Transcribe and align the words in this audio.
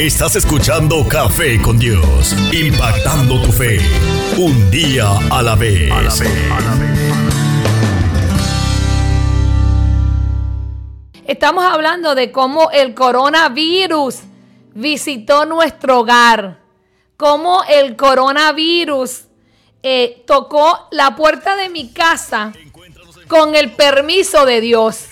Estás 0.00 0.34
escuchando 0.34 1.06
Café 1.06 1.60
con 1.60 1.78
Dios, 1.78 2.34
impactando 2.54 3.38
tu 3.42 3.52
fe, 3.52 3.78
un 4.38 4.70
día 4.70 5.10
a 5.30 5.42
la 5.42 5.54
vez. 5.56 5.92
Estamos 11.26 11.64
hablando 11.64 12.14
de 12.14 12.32
cómo 12.32 12.70
el 12.70 12.94
coronavirus 12.94 14.20
visitó 14.72 15.44
nuestro 15.44 16.00
hogar, 16.00 16.60
cómo 17.18 17.62
el 17.68 17.94
coronavirus 17.94 19.24
eh, 19.82 20.24
tocó 20.26 20.88
la 20.92 21.14
puerta 21.14 21.56
de 21.56 21.68
mi 21.68 21.92
casa 21.92 22.54
con 23.28 23.54
el 23.54 23.72
permiso 23.72 24.46
de 24.46 24.62
Dios, 24.62 25.08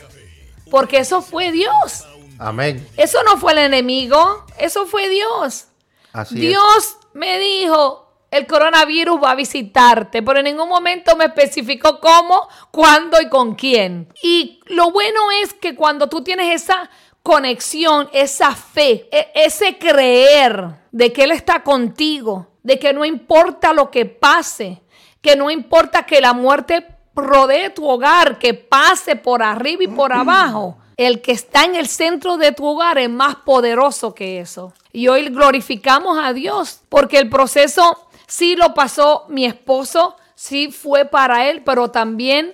porque 0.70 1.00
eso 1.00 1.20
fue 1.20 1.52
Dios. 1.52 2.07
Amén. 2.39 2.86
Eso 2.96 3.23
no 3.25 3.36
fue 3.36 3.52
el 3.52 3.59
enemigo, 3.59 4.45
eso 4.59 4.87
fue 4.87 5.09
Dios. 5.09 5.66
Así 6.12 6.34
es. 6.37 6.41
Dios 6.41 6.96
me 7.15 7.38
dijo, 7.38 8.09
el 8.30 8.46
coronavirus 8.46 9.23
va 9.23 9.33
a 9.33 9.34
visitarte, 9.34 10.23
pero 10.23 10.38
en 10.38 10.45
ningún 10.45 10.69
momento 10.69 11.16
me 11.16 11.27
especificó 11.27 11.98
cómo, 12.01 12.48
cuándo 12.70 13.20
y 13.20 13.29
con 13.29 13.55
quién. 13.55 14.12
Y 14.23 14.60
lo 14.66 14.91
bueno 14.91 15.20
es 15.43 15.55
que 15.55 15.74
cuando 15.74 16.09
tú 16.09 16.23
tienes 16.23 16.62
esa 16.62 16.91
conexión, 17.23 18.09
esa 18.12 18.55
fe, 18.55 19.09
e- 19.10 19.32
ese 19.34 19.79
creer 19.79 20.77
de 20.93 21.12
que 21.12 21.24
Él 21.24 21.30
está 21.30 21.62
contigo, 21.62 22.48
de 22.62 22.79
que 22.79 22.93
no 22.93 23.05
importa 23.05 23.73
lo 23.73 23.91
que 23.91 24.07
pase, 24.07 24.82
que 25.20 25.37
no 25.37 25.51
importa 25.51 26.05
que 26.07 26.20
la 26.20 26.32
muerte 26.32 26.87
rodee 27.15 27.70
tu 27.70 27.88
hogar, 27.88 28.38
que 28.38 28.55
pase 28.55 29.16
por 29.16 29.43
arriba 29.43 29.84
y 29.84 29.88
por 29.88 30.12
abajo. 30.12 30.79
El 30.98 31.23
que 31.23 31.30
está 31.30 31.65
en 31.65 31.77
el 31.77 31.87
centro 31.87 32.37
de 32.37 32.51
tu 32.51 32.66
hogar 32.66 32.98
es 32.98 33.09
más 33.09 33.37
poderoso 33.37 34.15
que 34.15 34.41
eso. 34.41 34.75
Y 34.93 35.07
hoy 35.07 35.29
glorificamos 35.29 36.19
a 36.21 36.33
Dios 36.33 36.80
porque 36.88 37.18
el 37.18 37.30
proceso 37.30 38.09
sí 38.27 38.57
lo 38.57 38.74
pasó 38.74 39.24
mi 39.29 39.46
esposo, 39.46 40.16
sí 40.35 40.73
fue 40.73 41.04
para 41.04 41.49
él, 41.49 41.63
pero 41.63 41.93
también 41.93 42.52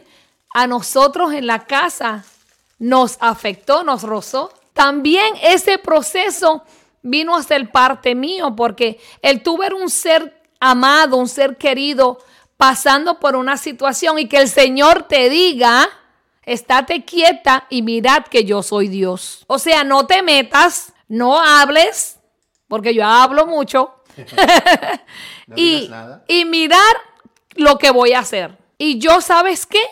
a 0.52 0.66
nosotros 0.66 1.32
en 1.32 1.46
la 1.46 1.64
casa 1.64 2.26
nos 2.78 3.16
afectó, 3.20 3.82
nos 3.82 4.02
rozó. 4.02 4.52
También 4.74 5.34
ese 5.42 5.78
proceso 5.78 6.64
vino 7.00 7.34
a 7.34 7.42
ser 7.42 7.70
parte 7.70 8.14
mío 8.14 8.54
porque 8.54 9.00
el 9.22 9.42
tú 9.42 9.58
un 9.80 9.88
ser 9.88 10.38
amado, 10.60 11.16
un 11.16 11.28
ser 11.28 11.56
querido 11.56 12.18
pasando 12.58 13.18
por 13.18 13.36
una 13.36 13.56
situación 13.56 14.18
y 14.18 14.28
que 14.28 14.36
el 14.36 14.50
Señor 14.50 15.04
te 15.04 15.30
diga, 15.30 15.88
estate 16.46 17.04
quieta 17.04 17.66
y 17.70 17.82
mirad 17.82 18.24
que 18.24 18.44
yo 18.44 18.62
soy 18.62 18.88
Dios. 18.88 19.44
O 19.46 19.58
sea, 19.58 19.84
no 19.84 20.06
te 20.06 20.22
metas, 20.22 20.92
no 21.08 21.38
hables, 21.38 22.18
porque 22.68 22.94
yo 22.94 23.04
hablo 23.04 23.46
mucho. 23.46 23.94
No 25.46 25.56
y, 25.58 25.80
digas 25.80 25.90
nada. 25.90 26.24
y 26.26 26.46
mirar 26.46 26.96
lo 27.54 27.76
que 27.76 27.90
voy 27.90 28.14
a 28.14 28.20
hacer. 28.20 28.56
Y 28.78 28.98
yo, 28.98 29.20
¿sabes 29.20 29.66
qué? 29.66 29.82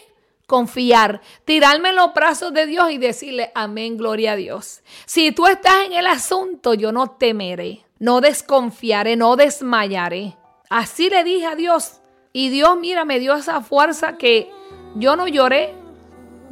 Confiar, 0.47 1.21
tirarme 1.45 1.91
en 1.91 1.97
los 1.97 2.15
brazos 2.15 2.53
de 2.53 2.67
Dios 2.67 2.91
y 2.91 2.99
decirle, 2.99 3.53
amén, 3.55 3.97
gloria 3.97 4.33
a 4.33 4.37
Dios. 4.37 4.83
Si 5.07 5.31
tú 5.33 5.47
estás 5.47 5.85
en 5.87 5.93
el 5.93 6.07
asunto, 6.07 6.75
yo 6.75 6.91
no 6.93 7.11
temeré, 7.11 7.85
no 7.99 8.21
desconfiaré, 8.21 9.17
no 9.17 9.37
desmayaré. 9.37 10.37
Así 10.71 11.11
le 11.11 11.23
dije 11.23 11.47
a 11.47 11.55
Dios. 11.55 12.01
Y 12.33 12.49
Dios, 12.49 12.77
mira, 12.79 13.05
me 13.05 13.19
dio 13.19 13.35
esa 13.35 13.61
fuerza 13.61 14.17
que 14.17 14.51
yo 14.95 15.17
no 15.17 15.29
lloré, 15.29 15.75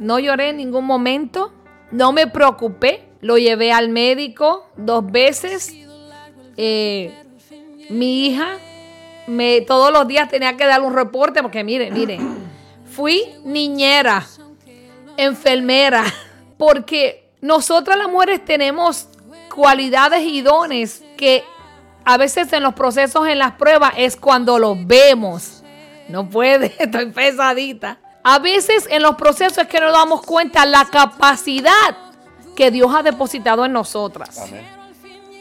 no 0.01 0.17
lloré 0.17 0.49
en 0.49 0.57
ningún 0.57 0.85
momento, 0.85 1.53
no 1.91 2.11
me 2.11 2.25
preocupé. 2.25 3.07
Lo 3.21 3.37
llevé 3.37 3.71
al 3.71 3.89
médico 3.89 4.67
dos 4.75 5.09
veces. 5.11 5.71
Eh, 6.57 7.13
mi 7.91 8.25
hija 8.25 8.57
me, 9.27 9.61
todos 9.61 9.93
los 9.93 10.07
días 10.07 10.27
tenía 10.27 10.57
que 10.57 10.65
dar 10.65 10.81
un 10.81 10.95
reporte 10.95 11.43
porque 11.43 11.63
mire, 11.63 11.91
mire, 11.91 12.19
fui 12.91 13.21
niñera, 13.43 14.25
enfermera, 15.17 16.03
porque 16.57 17.29
nosotras 17.39 17.95
las 17.95 18.09
mujeres 18.09 18.43
tenemos 18.43 19.07
cualidades 19.53 20.23
y 20.23 20.41
dones 20.41 21.03
que 21.15 21.43
a 22.05 22.17
veces 22.17 22.51
en 22.53 22.63
los 22.63 22.73
procesos, 22.73 23.27
en 23.27 23.37
las 23.37 23.51
pruebas, 23.51 23.93
es 23.97 24.15
cuando 24.15 24.57
los 24.57 24.75
vemos. 24.87 25.61
No 26.09 26.27
puede, 26.27 26.73
estoy 26.79 27.11
pesadita. 27.11 27.99
A 28.23 28.39
veces 28.39 28.87
en 28.89 29.01
los 29.01 29.15
procesos 29.15 29.57
es 29.57 29.67
que 29.67 29.79
nos 29.79 29.91
damos 29.91 30.21
cuenta 30.21 30.65
la 30.65 30.85
capacidad 30.85 31.97
que 32.55 32.69
Dios 32.69 32.93
ha 32.93 33.01
depositado 33.01 33.65
en 33.65 33.73
nosotras. 33.73 34.51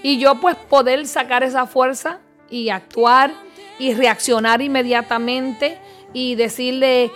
Y 0.02 0.18
yo 0.18 0.36
pues 0.36 0.56
poder 0.56 1.06
sacar 1.06 1.42
esa 1.42 1.66
fuerza 1.66 2.20
y 2.48 2.70
actuar 2.70 3.32
y 3.78 3.92
reaccionar 3.94 4.62
inmediatamente 4.62 5.78
y 6.12 6.34
decirle, 6.34 7.12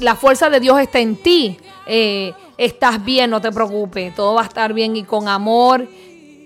la 0.00 0.14
fuerza 0.14 0.50
de 0.50 0.60
Dios 0.60 0.78
está 0.80 0.98
en 0.98 1.16
ti. 1.16 1.58
Eh, 1.86 2.34
estás 2.58 3.02
bien, 3.04 3.30
no 3.30 3.40
te 3.40 3.50
preocupes, 3.50 4.14
todo 4.14 4.34
va 4.34 4.42
a 4.42 4.46
estar 4.46 4.72
bien 4.72 4.96
y 4.96 5.04
con 5.04 5.28
amor. 5.28 5.88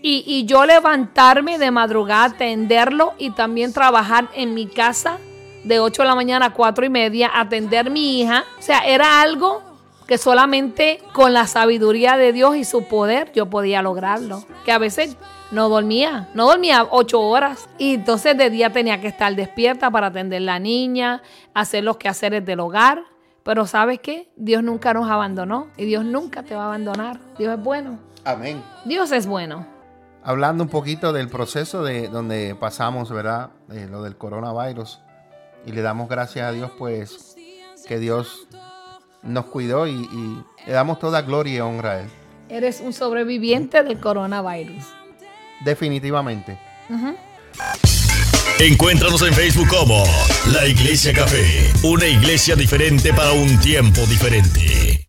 Y, 0.02 0.24
y 0.26 0.44
yo 0.46 0.64
levantarme 0.64 1.58
de 1.58 1.70
madrugada, 1.70 2.24
atenderlo 2.24 3.14
y 3.18 3.30
también 3.30 3.72
trabajar 3.72 4.28
en 4.34 4.54
mi 4.54 4.66
casa 4.66 5.18
de 5.64 5.80
8 5.80 6.02
de 6.02 6.08
la 6.08 6.14
mañana 6.14 6.46
a 6.46 6.54
4 6.54 6.86
y 6.86 6.90
media, 6.90 7.30
atender 7.34 7.86
a 7.86 7.90
mi 7.90 8.20
hija. 8.20 8.44
O 8.58 8.62
sea, 8.62 8.80
era 8.80 9.20
algo 9.22 9.62
que 10.06 10.18
solamente 10.18 11.00
con 11.12 11.32
la 11.32 11.46
sabiduría 11.46 12.16
de 12.16 12.32
Dios 12.32 12.56
y 12.56 12.64
su 12.64 12.84
poder 12.88 13.30
yo 13.32 13.46
podía 13.46 13.80
lograrlo. 13.80 14.42
Que 14.64 14.72
a 14.72 14.78
veces 14.78 15.16
no 15.52 15.68
dormía, 15.68 16.28
no 16.34 16.46
dormía 16.46 16.86
ocho 16.90 17.20
horas. 17.20 17.68
Y 17.78 17.94
entonces 17.94 18.36
de 18.36 18.50
día 18.50 18.72
tenía 18.72 19.00
que 19.00 19.08
estar 19.08 19.34
despierta 19.36 19.90
para 19.90 20.08
atender 20.08 20.42
la 20.42 20.58
niña, 20.58 21.22
hacer 21.54 21.84
los 21.84 21.96
quehaceres 21.96 22.44
del 22.44 22.58
hogar. 22.58 23.04
Pero 23.44 23.66
¿sabes 23.66 24.00
qué? 24.00 24.30
Dios 24.36 24.62
nunca 24.62 24.92
nos 24.92 25.08
abandonó 25.08 25.68
y 25.76 25.84
Dios 25.84 26.04
nunca 26.04 26.42
te 26.42 26.54
va 26.54 26.64
a 26.64 26.66
abandonar. 26.66 27.20
Dios 27.38 27.56
es 27.56 27.62
bueno. 27.62 27.98
Amén. 28.24 28.62
Dios 28.84 29.12
es 29.12 29.26
bueno. 29.26 29.66
Hablando 30.22 30.64
un 30.64 30.70
poquito 30.70 31.12
del 31.12 31.28
proceso 31.28 31.82
de 31.82 32.08
donde 32.08 32.54
pasamos, 32.58 33.10
¿verdad? 33.10 33.50
Eh, 33.70 33.86
lo 33.90 34.02
del 34.02 34.16
coronavirus. 34.16 35.00
Y 35.66 35.72
le 35.72 35.82
damos 35.82 36.08
gracias 36.08 36.46
a 36.46 36.52
Dios, 36.52 36.70
pues, 36.78 37.36
que 37.86 37.98
Dios 37.98 38.48
nos 39.22 39.46
cuidó 39.46 39.86
y, 39.86 39.92
y 39.92 40.44
le 40.66 40.72
damos 40.72 40.98
toda 40.98 41.22
gloria 41.22 41.56
y 41.56 41.60
honra 41.60 41.92
a 41.92 42.00
Él. 42.00 42.10
Eres 42.48 42.80
un 42.80 42.92
sobreviviente 42.92 43.82
del 43.82 44.00
coronavirus. 44.00 44.84
Definitivamente. 45.64 46.58
Encuéntranos 48.58 49.22
en 49.22 49.32
Facebook 49.32 49.68
como 49.68 50.04
La 50.52 50.66
Iglesia 50.66 51.12
Café, 51.12 51.72
una 51.82 52.06
iglesia 52.06 52.56
diferente 52.56 53.12
para 53.14 53.32
un 53.32 53.58
tiempo 53.60 54.00
diferente. 54.02 55.08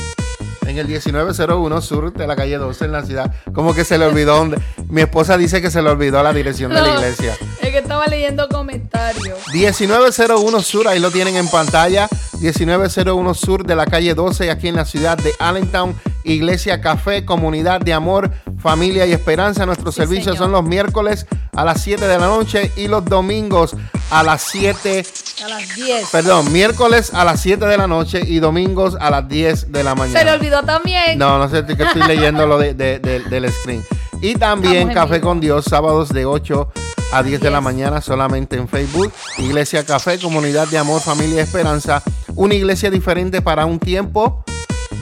en 0.66 0.76
el 0.76 0.86
1901 0.86 1.80
sur 1.80 2.12
de 2.12 2.26
la 2.26 2.36
calle 2.36 2.58
12 2.58 2.84
en 2.84 2.92
la 2.92 3.02
ciudad. 3.04 3.34
Como 3.54 3.72
que 3.74 3.84
se 3.84 3.96
le 3.96 4.04
olvidó 4.04 4.36
dónde. 4.36 4.60
Mi 4.88 5.00
esposa 5.00 5.38
dice 5.38 5.62
que 5.62 5.70
se 5.70 5.80
le 5.80 5.88
olvidó 5.88 6.22
la 6.22 6.34
dirección 6.34 6.74
de 6.74 6.82
la 6.82 6.88
iglesia. 6.90 7.32
Es 7.32 7.40
Es 7.62 7.70
que 7.70 7.78
estaba 7.78 8.06
leyendo 8.06 8.46
comentarios. 8.48 9.38
1901 9.52 10.60
Sur, 10.60 10.88
ahí 10.88 11.00
lo 11.00 11.10
tienen 11.10 11.36
en 11.36 11.48
pantalla. 11.48 12.06
1901 12.40 13.34
Sur 13.34 13.64
de 13.64 13.76
la 13.76 13.86
calle 13.86 14.14
12, 14.14 14.50
aquí 14.50 14.68
en 14.68 14.76
la 14.76 14.84
ciudad 14.84 15.16
de 15.16 15.32
Allentown. 15.38 15.94
Iglesia 16.24 16.80
Café, 16.80 17.24
Comunidad 17.24 17.80
de 17.80 17.94
Amor, 17.94 18.30
Familia 18.60 19.06
y 19.06 19.12
Esperanza. 19.12 19.66
Nuestros 19.66 19.94
Sí, 19.94 20.00
servicios 20.02 20.36
señor. 20.36 20.38
son 20.38 20.52
los 20.52 20.64
miércoles 20.64 21.26
a 21.56 21.64
las 21.64 21.80
7 21.82 22.06
de 22.06 22.18
la 22.18 22.26
noche 22.26 22.70
y 22.76 22.86
los 22.88 23.04
domingos 23.04 23.74
a 24.10 24.22
las 24.22 24.42
7, 24.42 25.04
A 25.44 25.48
las 25.48 25.74
10. 25.74 26.08
perdón, 26.10 26.52
miércoles 26.52 27.12
a 27.14 27.24
las 27.24 27.40
7 27.40 27.66
de 27.66 27.76
la 27.76 27.86
noche 27.86 28.20
y 28.26 28.38
domingos 28.40 28.96
a 29.00 29.10
las 29.10 29.28
10 29.28 29.70
de 29.72 29.84
la 29.84 29.94
mañana. 29.94 30.18
Se 30.18 30.24
le 30.24 30.32
olvidó 30.32 30.62
también. 30.62 31.18
No, 31.18 31.38
no 31.38 31.48
sé, 31.48 31.64
que 31.64 31.82
estoy 31.82 32.02
leyendo 32.02 32.46
lo 32.46 32.58
de, 32.58 32.74
de- 32.74 32.98
de- 32.98 33.20
del 33.20 33.50
screen. 33.52 33.84
Y 34.22 34.34
también 34.34 34.88
Estamos 34.90 34.94
Café 34.94 35.20
con 35.20 35.40
Dios, 35.40 35.64
sábados 35.64 36.10
de 36.10 36.26
8 36.26 36.70
a 37.12 37.22
10 37.22 37.40
de 37.40 37.50
la 37.50 37.60
mañana, 37.60 38.00
solamente 38.02 38.56
en 38.56 38.68
Facebook. 38.68 39.12
Iglesia 39.38 39.84
Café, 39.86 40.18
Comunidad 40.18 40.68
de 40.68 40.78
Amor, 40.78 41.00
Familia 41.00 41.36
y 41.36 41.38
Esperanza. 41.40 42.02
Una 42.36 42.54
iglesia 42.54 42.90
diferente 42.90 43.40
para 43.42 43.64
un 43.64 43.78
tiempo, 43.78 44.44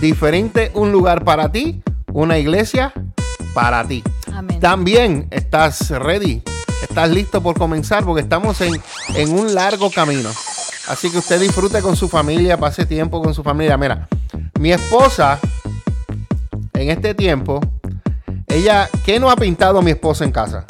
diferente, 0.00 0.70
un 0.74 0.92
lugar 0.92 1.24
para 1.24 1.50
ti, 1.50 1.82
una 2.12 2.38
iglesia 2.38 2.92
para 3.60 3.82
ti. 3.82 4.04
Amén. 4.32 4.60
También 4.60 5.26
estás 5.32 5.90
ready, 5.90 6.44
estás 6.80 7.10
listo 7.10 7.42
por 7.42 7.58
comenzar 7.58 8.04
porque 8.04 8.22
estamos 8.22 8.60
en, 8.60 8.80
en 9.16 9.32
un 9.32 9.52
largo 9.52 9.90
camino. 9.90 10.30
Así 10.86 11.10
que 11.10 11.18
usted 11.18 11.40
disfrute 11.40 11.82
con 11.82 11.96
su 11.96 12.08
familia, 12.08 12.56
pase 12.56 12.86
tiempo 12.86 13.20
con 13.20 13.34
su 13.34 13.42
familia. 13.42 13.76
Mira, 13.76 14.06
mi 14.60 14.70
esposa 14.70 15.40
en 16.74 16.90
este 16.90 17.14
tiempo, 17.14 17.58
ella, 18.46 18.88
¿qué 19.04 19.18
no 19.18 19.28
ha 19.28 19.34
pintado 19.34 19.82
mi 19.82 19.90
esposa 19.90 20.24
en 20.24 20.30
casa? 20.30 20.64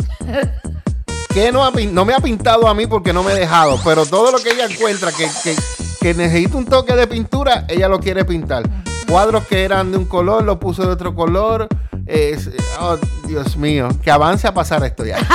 ¿Qué 1.35 1.53
no, 1.53 1.67
ha 1.67 1.71
no 1.71 2.07
me 2.07 2.15
ha 2.15 2.21
pintado 2.21 2.67
a 2.69 2.75
mí 2.75 2.87
porque 2.87 3.13
no 3.13 3.23
me 3.23 3.33
he 3.33 3.39
dejado? 3.39 3.79
Pero 3.85 4.07
todo 4.07 4.33
lo 4.33 4.39
que 4.39 4.53
ella 4.53 4.65
encuentra 4.65 5.13
que, 5.13 5.29
que, 5.45 5.55
que 6.01 6.15
necesita 6.15 6.57
un 6.57 6.65
toque 6.65 6.97
de 6.97 7.07
pintura, 7.07 7.67
ella 7.69 7.87
lo 7.87 8.01
quiere 8.01 8.25
pintar. 8.25 8.63
Cuadros 9.09 9.45
que 9.47 9.65
eran 9.65 9.91
de 9.91 9.99
un 9.99 10.05
color, 10.05 10.45
lo 10.45 10.61
puso 10.61 10.83
de 10.83 10.89
otro 10.89 11.15
color. 11.15 11.67
Es- 12.07 12.51
oh, 12.81 12.97
Dios 13.27 13.57
mío, 13.57 13.89
que 14.03 14.11
avance 14.11 14.47
a 14.47 14.53
pasar 14.55 14.85
esto 14.85 15.05
ya. 15.05 15.19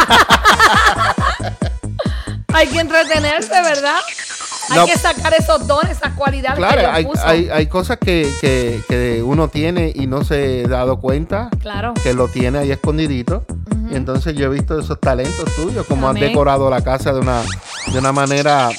Hay 2.54 2.68
que 2.68 2.80
entretenerse, 2.80 3.50
¿verdad? 3.50 4.00
Hay 4.70 4.86
que 4.86 4.98
sacar 4.98 5.34
esos 5.34 5.68
dones, 5.68 5.98
esas 5.98 6.14
cualidades 6.14 6.58
Claro, 6.58 6.90
hay, 6.92 7.06
puso. 7.06 7.28
hay, 7.28 7.50
hay 7.52 7.68
cosas 7.68 7.98
que, 7.98 8.32
que- 8.40 8.82
que 8.88 9.22
uno 9.24 9.48
tiene 9.50 9.92
y 9.94 10.08
no 10.08 10.24
se 10.24 10.64
ha 10.66 10.70
dado 10.70 11.00
cuenta 11.00 11.50
Claro. 11.60 11.94
que 12.02 12.14
lo 12.14 12.28
tiene 12.28 12.60
ahí 12.60 12.72
escondidito. 12.72 13.46
Y 13.92 13.96
entonces 13.96 14.36
yo 14.36 14.46
he 14.46 14.50
visto 14.50 14.80
esos 14.80 15.00
talentos 15.00 15.54
tuyos, 15.56 15.86
como 15.88 16.08
Amén. 16.08 16.24
has 16.24 16.30
decorado 16.30 16.70
la 16.70 16.82
casa 16.82 17.12
de 17.12 17.20
una, 17.20 17.42
de 17.92 18.00
una 18.00 18.12
manera 18.14 18.70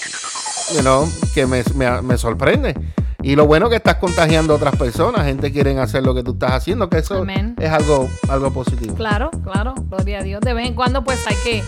you 0.75 0.81
know, 0.81 1.09
que 1.35 1.47
me, 1.47 1.63
me- 1.75 2.01
me 2.03 2.17
sorprende. 2.17 2.75
Y 3.25 3.37
lo 3.37 3.47
bueno 3.47 3.71
que 3.71 3.77
estás 3.77 3.95
contagiando 3.97 4.53
a 4.53 4.57
otras 4.57 4.77
personas, 4.77 5.25
gente 5.25 5.51
quieren 5.51 5.79
hacer 5.79 6.03
lo 6.05 6.15
que 6.15 6.23
tú 6.23 6.33
estás 6.33 6.53
haciendo, 6.53 6.91
que 6.91 6.99
eso 6.99 7.15
Amén. 7.23 7.57
es 7.59 7.71
algo, 7.71 8.09
algo 8.29 8.53
positivo. 8.53 8.95
Claro, 8.95 9.31
claro, 9.43 9.73
gloria 9.89 10.19
a 10.19 10.23
Dios. 10.23 10.41
De 10.43 10.53
vez 10.53 10.67
en 10.69 10.75
cuando 10.75 11.03
pues 11.05 11.27
hay 11.27 11.37
que, 11.43 11.63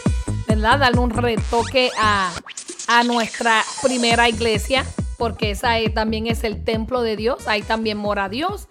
¿verdad? 0.46 0.78
Darle 0.78 1.00
un 1.00 1.10
retoque 1.10 1.90
a, 1.98 2.30
a 2.88 3.04
nuestra 3.04 3.62
primera 3.82 4.28
iglesia, 4.28 4.84
porque 5.16 5.50
esa 5.52 5.78
es- 5.78 5.94
también 5.94 6.26
es 6.26 6.44
el 6.44 6.62
templo 6.62 7.00
de 7.00 7.16
Dios, 7.16 7.48
ahí 7.48 7.62
también 7.62 7.96
mora 7.96 8.28
Dios. 8.28 8.66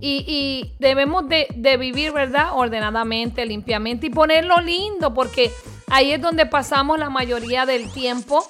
Y, 0.00 0.24
y 0.28 0.76
debemos 0.78 1.28
de, 1.28 1.48
de 1.56 1.76
vivir, 1.76 2.12
¿verdad? 2.12 2.50
Ordenadamente, 2.54 3.44
limpiamente 3.46 4.06
y 4.06 4.10
ponerlo 4.10 4.60
lindo, 4.60 5.12
porque 5.12 5.50
ahí 5.88 6.12
es 6.12 6.20
donde 6.22 6.46
pasamos 6.46 7.00
la 7.00 7.10
mayoría 7.10 7.66
del 7.66 7.90
tiempo. 7.90 8.46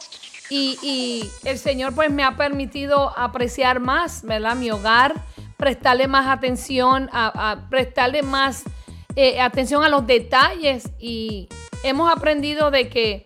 Y, 0.51 0.79
y 0.83 1.31
el 1.45 1.59
Señor 1.59 1.95
pues 1.95 2.11
me 2.11 2.25
ha 2.25 2.37
permitido 2.37 3.17
apreciar 3.19 3.81
más, 3.81 4.23
¿verdad? 4.23 4.57
Mi 4.57 4.71
hogar, 4.71 5.15
prestarle 5.57 6.09
más 6.09 6.27
atención, 6.27 7.11
a, 7.13 7.51
a 7.51 7.69
prestarle 7.69 8.23
más 8.23 8.65
eh, 9.17 9.41
atención 9.41 9.83
a 9.83 9.89
los 9.89 10.07
detalles 10.07 10.91
y 10.99 11.49
hemos 11.83 12.11
aprendido 12.11 12.71
de 12.71 12.89
que 12.89 13.25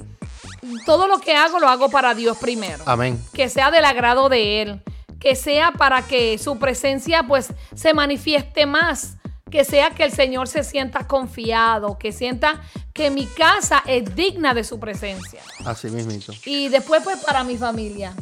todo 0.87 1.07
lo 1.07 1.19
que 1.19 1.37
hago 1.37 1.59
lo 1.59 1.69
hago 1.69 1.91
para 1.91 2.15
Dios 2.15 2.39
primero. 2.39 2.83
Amén. 2.87 3.23
Que 3.35 3.49
sea 3.49 3.71
del 3.71 3.85
agrado 3.85 4.29
de 4.29 4.63
Él, 4.63 4.83
que 5.21 5.37
sea 5.37 5.73
para 5.73 6.03
que 6.07 6.39
su 6.39 6.59
presencia 6.59 7.25
pues 7.25 7.53
se 7.75 7.95
manifieste 7.95 8.65
más, 8.65 9.19
que 9.51 9.65
sea 9.65 9.91
que 9.91 10.05
el 10.05 10.13
Señor 10.13 10.49
se 10.49 10.65
sienta 10.65 11.07
confiado, 11.07 11.99
que 11.99 12.11
sienta 12.11 12.63
que 12.93 13.11
mi 13.11 13.27
casa 13.27 13.83
es 13.87 14.15
digna 14.15 14.55
de 14.55 14.65
su 14.65 14.79
presencia 14.79 15.41
Así 15.65 15.89
mismito. 15.89 16.33
y 16.45 16.69
después 16.69 17.03
pues 17.03 17.19
para 17.25 17.45
mi 17.45 17.57
familia. 17.57 18.13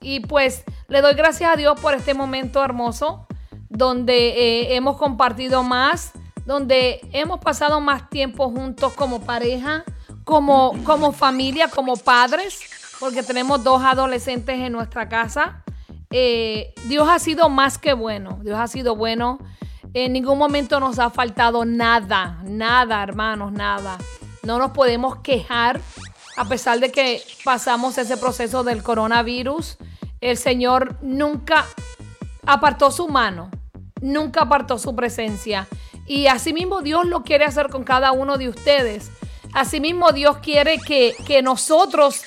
Y 0.00 0.20
pues 0.20 0.64
le 0.88 1.02
doy 1.02 1.14
gracias 1.14 1.52
a 1.52 1.56
Dios 1.56 1.78
por 1.80 1.94
este 1.94 2.14
momento 2.14 2.64
hermoso 2.64 3.26
donde 3.68 4.28
eh, 4.30 4.74
hemos 4.76 4.96
compartido 4.96 5.62
más, 5.62 6.12
donde 6.44 7.00
hemos 7.12 7.38
pasado 7.40 7.80
más 7.80 8.10
tiempo 8.10 8.50
juntos 8.50 8.92
como 8.94 9.20
pareja, 9.20 9.84
como, 10.24 10.72
como 10.84 11.12
familia, 11.12 11.68
como 11.68 11.96
padres, 11.96 12.60
porque 12.98 13.22
tenemos 13.22 13.62
dos 13.62 13.82
adolescentes 13.82 14.58
en 14.58 14.72
nuestra 14.72 15.08
casa. 15.08 15.62
Eh, 16.10 16.74
Dios 16.88 17.08
ha 17.08 17.18
sido 17.18 17.48
más 17.48 17.78
que 17.78 17.92
bueno, 17.92 18.40
Dios 18.42 18.58
ha 18.58 18.66
sido 18.66 18.96
bueno. 18.96 19.38
En 19.92 20.12
ningún 20.12 20.38
momento 20.38 20.78
nos 20.80 20.98
ha 20.98 21.10
faltado 21.10 21.64
nada, 21.64 22.38
nada, 22.44 23.02
hermanos, 23.02 23.52
nada. 23.52 23.98
No 24.42 24.58
nos 24.58 24.70
podemos 24.70 25.16
quejar 25.16 25.80
a 26.36 26.44
pesar 26.44 26.80
de 26.80 26.92
que 26.92 27.22
pasamos 27.44 27.98
ese 27.98 28.16
proceso 28.16 28.64
del 28.64 28.82
coronavirus. 28.82 29.78
El 30.20 30.36
Señor 30.36 30.96
nunca 31.02 31.66
apartó 32.46 32.90
su 32.90 33.08
mano, 33.08 33.50
nunca 34.00 34.42
apartó 34.42 34.78
su 34.78 34.94
presencia. 34.94 35.66
Y 36.06 36.26
asimismo 36.26 36.82
Dios 36.82 37.06
lo 37.06 37.22
quiere 37.22 37.44
hacer 37.44 37.68
con 37.68 37.84
cada 37.84 38.12
uno 38.12 38.38
de 38.38 38.48
ustedes. 38.48 39.10
Asimismo 39.52 40.12
Dios 40.12 40.38
quiere 40.38 40.78
que, 40.78 41.14
que 41.26 41.42
nosotros 41.42 42.22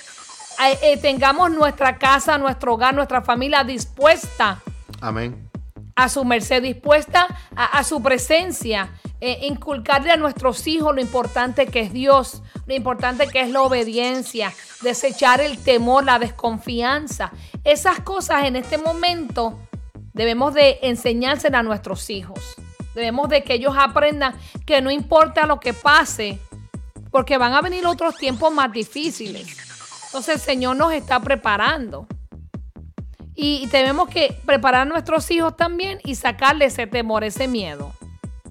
eh, 0.63 0.77
eh, 0.83 0.97
tengamos 0.97 1.51
nuestra 1.51 1.97
casa, 1.97 2.37
nuestro 2.37 2.73
hogar, 2.73 2.93
nuestra 2.93 3.21
familia 3.21 3.63
dispuesta 3.63 4.61
Amén. 5.03 5.49
A 5.95 6.09
su 6.09 6.25
merced, 6.25 6.61
dispuesta 6.61 7.27
a, 7.55 7.83
su 7.83 8.01
presencia, 8.01 8.91
eh, 9.21 9.39
inculcarle 9.43 10.11
a 10.11 10.17
nuestros 10.17 10.65
hijos 10.67 10.93
lo 10.95 11.01
importante 11.01 11.67
que 11.67 11.81
es 11.81 11.93
Dios, 11.93 12.41
lo 12.65 12.73
importante 12.73 13.27
que 13.27 13.41
es 13.41 13.49
la 13.49 13.61
obediencia, 13.61 14.53
desechar 14.81 15.41
el 15.41 15.57
temor, 15.57 16.03
la 16.03 16.19
desconfianza. 16.19 17.31
Esas 17.63 17.99
cosas 17.99 18.45
en 18.45 18.55
este 18.55 18.77
momento 18.77 19.59
debemos 20.13 20.53
de 20.53 20.79
enseñárselas 20.81 21.59
a 21.59 21.63
nuestros 21.63 22.09
hijos. 22.09 22.55
Debemos 22.95 23.29
de 23.29 23.43
que 23.43 23.55
ellos 23.55 23.75
aprendan 23.77 24.35
que 24.65 24.81
no 24.81 24.91
importa 24.91 25.47
lo 25.47 25.59
que 25.59 25.73
pase, 25.73 26.39
porque 27.11 27.37
van 27.37 27.53
a 27.53 27.61
venir 27.61 27.85
otros 27.85 28.17
tiempos 28.17 28.51
más 28.51 28.71
difíciles. 28.71 29.57
Entonces 30.05 30.35
el 30.35 30.41
Señor 30.41 30.75
nos 30.75 30.93
está 30.93 31.19
preparando. 31.19 32.07
Y 33.35 33.67
tenemos 33.67 34.09
que 34.09 34.37
preparar 34.45 34.81
a 34.81 34.85
nuestros 34.85 35.29
hijos 35.31 35.55
también 35.57 35.99
y 36.03 36.15
sacarle 36.15 36.65
ese 36.65 36.87
temor, 36.87 37.23
ese 37.23 37.47
miedo 37.47 37.93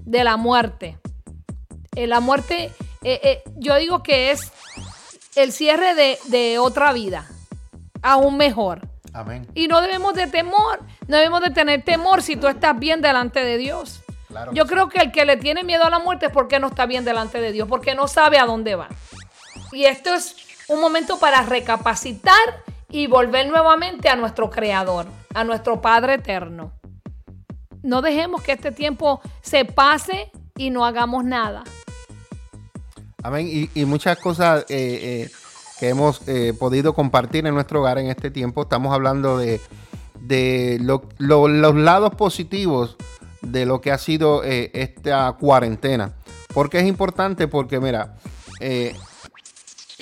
de 0.01 0.23
la 0.23 0.37
muerte. 0.37 0.97
Eh, 1.95 2.07
la 2.07 2.19
muerte, 2.19 2.71
eh, 3.03 3.19
eh, 3.23 3.43
yo 3.55 3.75
digo 3.77 4.03
que 4.03 4.31
es 4.31 4.51
el 5.35 5.51
cierre 5.51 5.95
de, 5.95 6.17
de 6.25 6.59
otra 6.59 6.91
vida, 6.91 7.25
aún 8.01 8.37
mejor. 8.37 8.87
Amén. 9.13 9.47
Y 9.53 9.67
no 9.67 9.79
debemos 9.79 10.15
de 10.15 10.27
temor, 10.27 10.81
no 11.07 11.17
debemos 11.17 11.41
de 11.41 11.51
tener 11.51 11.83
temor 11.83 12.21
si 12.23 12.35
tú 12.35 12.47
estás 12.47 12.77
bien 12.77 13.01
delante 13.01 13.43
de 13.43 13.57
Dios. 13.57 14.01
Claro 14.27 14.51
Yo 14.53 14.63
sí. 14.63 14.69
creo 14.69 14.89
que 14.89 14.99
el 14.99 15.11
que 15.11 15.25
le 15.25 15.37
tiene 15.37 15.63
miedo 15.63 15.85
a 15.85 15.89
la 15.91 15.99
muerte 15.99 16.25
es 16.25 16.31
porque 16.31 16.59
no 16.59 16.67
está 16.67 16.87
bien 16.87 17.05
delante 17.05 17.39
de 17.39 17.51
Dios, 17.51 17.67
porque 17.69 17.93
no 17.93 18.07
sabe 18.07 18.39
a 18.39 18.45
dónde 18.45 18.75
va. 18.75 18.89
Y 19.71 19.85
esto 19.85 20.13
es 20.13 20.35
un 20.67 20.81
momento 20.81 21.19
para 21.19 21.43
recapacitar 21.43 22.33
y 22.93 23.07
volver 23.07 23.47
nuevamente 23.49 24.07
a 24.07 24.15
nuestro 24.15 24.51
Creador, 24.51 25.07
a 25.33 25.43
nuestro 25.43 25.81
Padre 25.81 26.13
Eterno. 26.13 26.71
No 27.81 28.03
dejemos 28.03 28.43
que 28.43 28.51
este 28.51 28.71
tiempo 28.71 29.19
se 29.41 29.65
pase 29.65 30.31
y 30.55 30.69
no 30.69 30.85
hagamos 30.85 31.25
nada. 31.25 31.63
Amén. 33.23 33.49
Y, 33.73 33.85
muchas 33.85 34.19
cosas 34.19 34.65
eh, 34.69 35.25
eh, 35.25 35.31
que 35.79 35.89
hemos 35.89 36.27
eh, 36.27 36.53
podido 36.57 36.93
compartir 36.93 37.47
en 37.47 37.55
nuestro 37.55 37.79
hogar 37.79 37.97
en 37.97 38.07
este 38.11 38.29
tiempo. 38.29 38.61
Estamos 38.61 38.93
hablando 38.93 39.39
de, 39.39 39.59
de 40.19 40.77
lo- 40.79 41.09
lo- 41.17 41.47
los 41.47 41.73
lados 41.75 42.13
positivos 42.13 42.95
de 43.41 43.65
lo 43.65 43.81
que 43.81 43.91
ha 43.91 43.97
sido 43.97 44.43
esta 44.43 45.33
cuarentena. 45.39 46.13
Porque 46.53 46.79
es 46.79 46.85
importante? 46.85 47.47
Porque, 47.47 47.79
mira, 47.79 48.17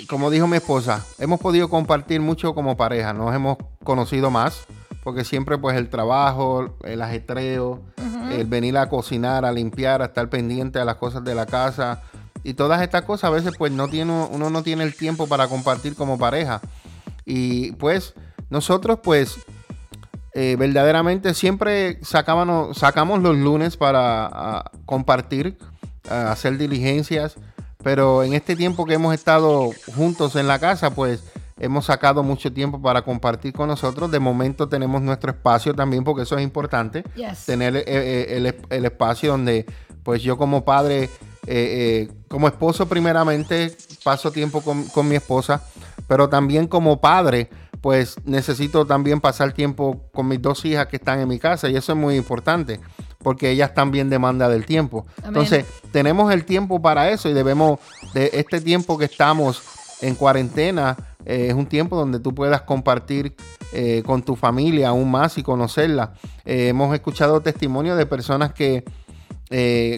como 0.08 0.30
dijo 0.30 0.48
mi 0.48 0.58
esposa, 0.58 1.06
hemos 1.20 1.40
podido 1.40 1.70
compartir 1.70 2.22
mucho 2.22 2.54
como 2.54 2.78
pareja. 2.78 3.14
Nos 3.14 3.34
hemos 3.34 3.58
conocido 3.84 4.30
más. 4.32 4.66
Porque 5.04 5.24
siempre, 5.24 5.58
pues, 5.58 5.76
el 5.78 5.90
trabajo, 5.90 6.78
el 6.84 7.02
ajetreo, 7.02 7.82
el 8.32 8.46
venir 8.46 8.78
a 8.78 8.88
cocinar, 8.88 9.46
a 9.46 9.52
limpiar, 9.52 10.04
a 10.04 10.06
estar 10.06 10.30
pendiente 10.30 10.78
a 10.78 10.86
las 10.86 10.98
cosas 10.98 11.24
de 11.24 11.34
la 11.34 11.48
casa, 11.48 12.04
y 12.44 12.54
todas 12.56 12.82
estas 12.82 13.04
cosas, 13.04 13.26
a 13.26 13.30
veces 13.30 13.54
pues 13.58 13.72
no 13.72 13.88
tiene, 13.88 14.28
uno 14.32 14.50
no 14.50 14.64
tiene 14.64 14.84
el 14.84 14.96
tiempo 14.96 15.28
para 15.28 15.48
compartir 15.48 15.96
como 15.96 16.18
pareja. 16.18 16.62
Y 17.26 17.74
pues 17.74 18.14
nosotros 18.50 19.00
pues 19.04 19.38
eh, 20.34 20.56
verdaderamente 20.58 21.34
siempre 21.34 22.00
sacábamos, 22.04 22.78
sacamos 22.78 23.22
los 23.22 23.38
lunes 23.38 23.78
para 23.78 24.72
compartir, 24.86 25.58
hacer 26.10 26.58
diligencias, 26.58 27.36
pero 27.84 28.24
en 28.24 28.34
este 28.34 28.56
tiempo 28.56 28.86
que 28.86 28.96
hemos 28.96 29.14
estado 29.14 29.72
juntos 29.96 30.36
en 30.36 30.48
la 30.48 30.60
casa 30.60 30.94
pues 30.94 31.24
hemos 31.62 31.86
sacado 31.86 32.24
mucho 32.24 32.52
tiempo 32.52 32.82
para 32.82 33.04
compartir 33.04 33.54
con 33.54 33.68
nosotros. 33.68 34.10
De 34.12 34.20
momento 34.20 34.68
tenemos 34.68 35.02
nuestro 35.02 35.32
espacio 35.32 35.76
también, 35.76 36.04
porque 36.04 36.24
eso 36.24 36.36
es 36.36 36.44
importante. 36.44 37.04
Tener 37.46 37.78
eh, 37.78 37.84
eh, 37.88 38.54
el, 38.70 38.86
espacio 38.86 39.32
donde, 39.32 39.66
pues 40.04 40.24
yo 40.24 40.38
como 40.38 40.66
padre, 40.66 41.10
eh, 41.46 42.10
como 42.28 42.48
esposo 42.48 42.88
primeramente, 42.88 43.78
paso 44.04 44.32
tiempo 44.32 44.62
con, 44.62 44.86
con, 44.86 45.08
mi 45.08 45.16
esposa, 45.16 45.64
pero 46.08 46.30
también 46.30 46.68
como 46.68 47.00
padre, 47.00 47.50
pues 47.80 48.16
necesito 48.26 48.86
también 48.86 49.22
pasar 49.22 49.54
tiempo 49.54 50.10
con 50.14 50.28
mis 50.28 50.42
dos 50.42 50.66
hijas 50.66 50.88
que 50.88 50.96
están 50.96 51.20
en 51.20 51.28
mi 51.28 51.38
casa 51.38 51.70
y 51.70 51.76
eso 51.76 51.92
es 51.92 51.98
muy 51.98 52.16
importante 52.16 52.80
porque 53.24 53.52
ellas 53.52 53.74
también 53.74 54.10
demandan 54.10 54.52
del 54.52 54.66
tiempo. 54.66 55.06
Entonces, 55.24 55.66
tenemos 55.92 56.34
el 56.34 56.46
tiempo 56.46 56.82
para 56.82 57.10
eso 57.10 57.30
y 57.30 57.34
debemos, 57.34 57.80
de 58.14 58.30
este 58.34 58.62
tiempo 58.62 58.98
que 58.98 59.06
estamos 59.06 59.62
en 60.02 60.16
cuarentena, 60.16 60.98
eh, 61.26 61.48
es 61.50 61.54
un 61.54 61.66
tiempo 61.66 61.96
donde 61.96 62.20
tú 62.20 62.34
puedas 62.34 62.62
compartir 62.62 63.36
eh, 63.74 64.04
con 64.06 64.24
tu 64.24 64.36
familia 64.36 64.90
aún 64.90 65.10
más 65.10 65.38
y 65.38 65.44
conocerla. 65.44 66.14
Eh, 66.46 66.70
hemos 66.70 66.94
escuchado 66.94 67.42
testimonios 67.42 67.98
de 67.98 68.06
personas 68.06 68.54
que, 68.54 68.84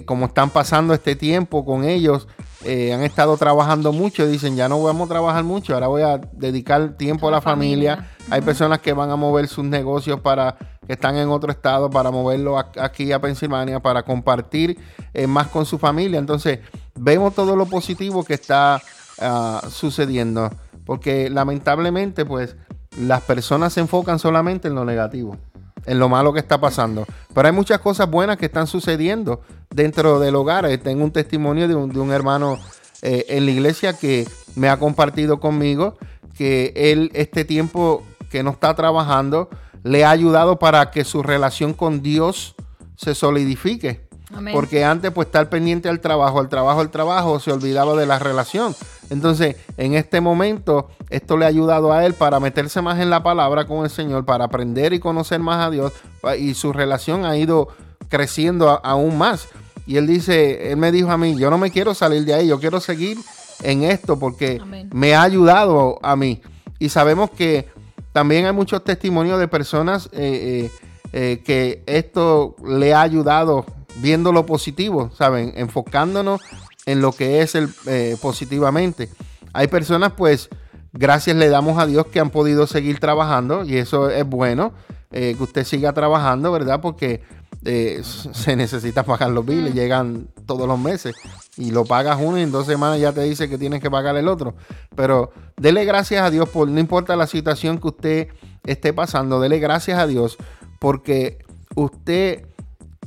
como 0.06 0.26
están 0.26 0.50
pasando 0.50 0.94
este 0.96 1.16
tiempo 1.16 1.64
con 1.64 1.84
ellos, 1.84 2.28
han 2.66 3.04
estado 3.04 3.36
trabajando 3.38 3.92
mucho 3.92 4.26
dicen, 4.26 4.56
ya 4.56 4.70
no 4.70 4.82
vamos 4.82 5.08
a 5.08 5.14
trabajar 5.14 5.44
mucho, 5.44 5.74
ahora 5.74 5.88
voy 5.88 6.02
a 6.02 6.18
dedicar 6.18 6.94
tiempo 6.98 7.28
a 7.28 7.32
la, 7.32 7.42
familia. 7.42 8.10
Hay 8.30 8.42
personas 8.42 8.80
que 8.80 8.94
van 8.94 9.10
a 9.12 9.16
mover 9.16 9.48
sus 9.48 9.66
negocios 9.66 10.20
para 10.22 10.56
que 10.88 10.94
están 10.94 11.18
en 11.18 11.30
otro 11.30 11.52
estado 11.52 11.90
para 11.90 12.12
moverlo 12.12 12.58
aquí 12.58 13.12
a 13.12 13.20
Pensilvania 13.20 13.82
para 13.82 14.04
compartir 14.04 14.80
más 15.28 15.48
con 15.48 15.66
su 15.66 15.78
familia. 15.78 16.20
Entonces, 16.20 16.60
vemos 16.96 17.34
todo 17.36 17.56
lo 17.56 17.66
positivo 17.66 18.24
que 18.24 18.34
está 18.34 18.82
ah, 19.20 19.62
sucediendo. 19.70 20.50
Porque 20.86 21.30
lamentablemente, 21.30 22.26
pues, 22.26 22.56
las 22.98 23.22
personas 23.22 23.74
se 23.74 23.80
enfocan 23.80 24.20
solamente 24.20 24.68
en 24.68 24.76
lo 24.76 24.86
negativo, 24.86 25.38
en 25.86 26.00
lo 26.00 26.10
malo 26.10 26.34
que 26.34 26.40
está 26.40 26.60
pasando. 26.60 27.06
Pero 27.34 27.48
hay 27.48 27.54
muchas 27.54 27.80
cosas 27.80 28.10
buenas 28.10 28.38
que 28.38 28.46
están 28.46 28.68
sucediendo 28.68 29.42
dentro 29.70 30.20
del 30.20 30.36
hogar. 30.36 30.66
Eh, 30.66 30.78
tengo 30.78 31.04
un 31.04 31.12
testimonio 31.12 31.68
de 31.68 31.76
un, 31.76 32.12
hermano 32.12 32.60
eh, 33.02 33.26
en 33.30 33.46
la 33.46 33.52
iglesia 33.52 33.94
que 33.94 34.28
me 34.56 34.70
ha 34.70 34.78
compartido 34.78 35.40
conmigo 35.40 35.98
que 36.38 36.74
él 36.76 37.12
este 37.14 37.46
tiempo 37.46 38.04
que 38.30 38.44
no 38.44 38.52
está 38.52 38.76
trabajando 38.76 39.50
le 39.84 40.06
ha 40.06 40.10
ayudado 40.10 40.58
para 40.60 40.92
que 40.92 41.04
su 41.04 41.22
relación 41.22 41.74
con 41.74 42.02
Dios 42.02 42.56
se 42.96 43.16
solidifique. 43.16 44.03
Porque 44.52 44.84
antes, 44.84 45.12
pues, 45.12 45.28
estar 45.28 45.50
pendiente 45.50 45.90
al 45.90 46.00
trabajo, 46.00 46.40
al 46.40 46.50
trabajo, 46.50 46.82
al 46.82 46.90
trabajo, 46.90 47.40
se 47.40 47.52
olvidaba 47.52 47.96
de 47.96 48.06
la 48.06 48.20
relación. 48.20 48.76
Entonces, 49.10 49.56
en 49.78 49.94
este 49.94 50.22
momento, 50.22 50.90
esto 51.10 51.38
le 51.38 51.46
ha 51.46 51.48
ayudado 51.48 51.94
a 51.94 52.06
él 52.06 52.14
para 52.14 52.40
meterse 52.40 52.82
más 52.82 53.00
en 53.00 53.10
la 53.10 53.24
palabra 53.24 53.66
con 53.66 53.84
el 53.84 53.90
Señor, 53.90 54.26
para 54.26 54.46
aprender 54.46 54.94
y 54.94 55.00
conocer 55.00 55.40
más 55.40 55.66
a 55.66 55.70
Dios, 55.70 55.94
y 56.40 56.54
su 56.54 56.74
relación 56.74 57.26
ha 57.26 57.38
ido 57.38 57.68
creciendo 58.10 58.80
aún 58.84 59.18
más. 59.18 59.48
Y 59.86 59.98
él 59.98 60.08
dice, 60.08 60.72
él 60.72 60.78
me 60.78 60.92
dijo 60.92 61.12
a 61.12 61.18
mí, 61.18 61.36
yo 61.38 61.50
no 61.50 61.58
me 61.58 61.72
quiero 61.72 61.94
salir 61.94 62.26
de 62.26 62.34
ahí, 62.34 62.48
yo 62.48 62.60
quiero 62.60 62.80
seguir 62.80 63.18
en 63.62 63.84
esto 63.84 64.18
porque 64.18 64.62
me 64.94 65.16
ha 65.16 65.24
ayudado 65.24 66.00
a 66.02 66.16
mí. 66.16 66.42
Y 66.80 66.90
sabemos 66.90 67.30
que 67.32 67.68
también 68.12 68.46
hay 68.46 68.54
muchos 68.54 68.84
testimonios 68.84 69.40
de 69.40 69.48
personas 69.48 70.08
eh, 70.14 70.70
eh, 70.70 70.72
eh, 71.14 71.42
que 71.44 71.84
esto 71.86 72.56
le 72.66 72.94
ha 72.94 73.02
ayudado 73.02 73.66
viendo 73.96 74.32
lo 74.32 74.46
positivo, 74.46 75.12
¿saben? 75.16 75.54
Enfocándonos 75.56 76.42
en 76.86 77.02
lo 77.02 77.12
que 77.12 77.42
es 77.42 77.56
el 77.56 77.70
eh, 77.88 78.18
positivamente. 78.22 79.10
Hay 79.54 79.68
personas, 79.68 80.14
pues, 80.14 80.50
gracias 80.94 81.36
le 81.36 81.50
damos 81.50 81.80
a 81.80 81.86
Dios 81.86 82.08
que 82.08 82.20
han 82.20 82.30
podido 82.30 82.68
seguir 82.68 83.00
trabajando 83.00 83.64
y 83.64 83.78
eso 83.78 84.10
es 84.10 84.26
bueno, 84.26 84.74
eh, 85.12 85.36
que 85.38 85.44
usted 85.44 85.64
siga 85.64 85.94
trabajando, 85.94 86.52
¿verdad? 86.52 86.82
Porque 86.82 87.22
eh, 87.66 88.02
se 88.34 88.56
necesita 88.56 89.04
pagar 89.04 89.32
los 89.32 89.46
biles, 89.46 89.74
llegan 89.74 90.28
todos 90.46 90.68
los 90.68 90.80
meses 90.80 91.16
y 91.58 91.72
lo 91.72 91.86
pagas 91.86 92.18
uno 92.20 92.38
y 92.38 92.42
en 92.42 92.52
dos 92.52 92.66
semanas 92.66 93.00
ya 93.00 93.14
te 93.14 93.22
dice 93.22 93.48
que 93.50 93.58
tienes 93.58 93.82
que 93.82 93.92
pagar 93.92 94.18
el 94.18 94.28
otro. 94.28 94.56
Pero 94.96 95.32
dele 95.58 95.86
gracias 95.86 96.24
a 96.24 96.30
Dios 96.30 96.50
por, 96.50 96.68
no 96.68 96.80
importa 96.80 97.16
la 97.16 97.28
situación 97.28 97.80
que 97.80 97.88
usted 97.88 98.28
esté 98.66 98.94
pasando, 98.94 99.40
dele 99.40 99.60
gracias 99.60 100.00
a 100.00 100.08
Dios 100.08 100.38
porque 100.80 101.38
usted 101.76 102.46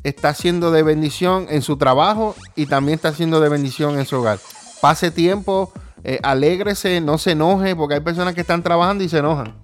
está 0.08 0.34
siendo 0.34 0.70
de 0.70 0.82
bendición 0.82 1.46
en 1.50 1.62
su 1.62 1.76
trabajo 1.76 2.36
y 2.54 2.66
también 2.66 2.96
está 2.96 3.12
siendo 3.12 3.40
de 3.40 3.48
bendición 3.48 3.98
en 3.98 4.06
su 4.06 4.16
hogar. 4.16 4.38
Pase 4.80 5.10
tiempo, 5.10 5.72
eh, 6.04 6.20
alégrese, 6.22 7.00
no 7.00 7.18
se 7.18 7.32
enoje, 7.32 7.74
porque 7.74 7.94
hay 7.94 8.00
personas 8.00 8.34
que 8.34 8.42
están 8.42 8.62
trabajando 8.62 9.02
y 9.02 9.08
se 9.08 9.18
enojan. 9.18 9.54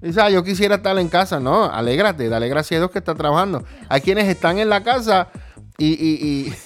Dice, 0.00 0.20
ah, 0.20 0.28
yo 0.28 0.42
quisiera 0.42 0.76
estar 0.76 0.98
en 0.98 1.08
casa. 1.08 1.40
No, 1.40 1.64
alégrate, 1.64 2.28
dale 2.28 2.48
gracias 2.48 2.76
a 2.76 2.80
Dios 2.80 2.90
que 2.90 2.98
está 2.98 3.14
trabajando. 3.14 3.64
Hay 3.88 4.00
quienes 4.00 4.28
están 4.28 4.58
en 4.58 4.68
la 4.68 4.82
casa 4.82 5.28
y, 5.78 5.92
y, 5.92 6.50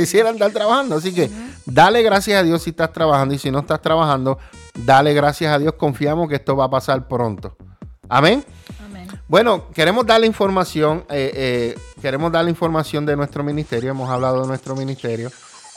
quisieran, 0.00 0.34
estar 0.34 0.50
trabajando. 0.52 0.96
Así 0.96 1.12
que 1.12 1.30
dale 1.64 2.02
gracias 2.02 2.40
a 2.40 2.42
Dios 2.44 2.62
si 2.62 2.70
estás 2.70 2.92
trabajando 2.92 3.34
y 3.34 3.38
si 3.38 3.50
no 3.50 3.60
estás 3.60 3.80
trabajando, 3.80 4.38
dale 4.74 5.14
gracias 5.14 5.52
a 5.52 5.58
Dios. 5.58 5.74
Confiamos 5.74 6.28
que 6.28 6.36
esto 6.36 6.54
va 6.54 6.66
a 6.66 6.70
pasar 6.70 7.08
pronto. 7.08 7.56
Amén. 8.08 8.44
Bueno, 9.28 9.70
queremos 9.72 10.06
dar 10.06 10.20
la 10.20 10.26
información, 10.26 11.04
eh, 11.08 11.32
eh, 11.34 11.78
queremos 12.00 12.30
dar 12.30 12.44
la 12.44 12.50
información 12.50 13.06
de 13.06 13.16
nuestro 13.16 13.42
ministerio, 13.42 13.90
hemos 13.90 14.10
hablado 14.10 14.42
de 14.42 14.48
nuestro 14.48 14.76
ministerio. 14.76 15.30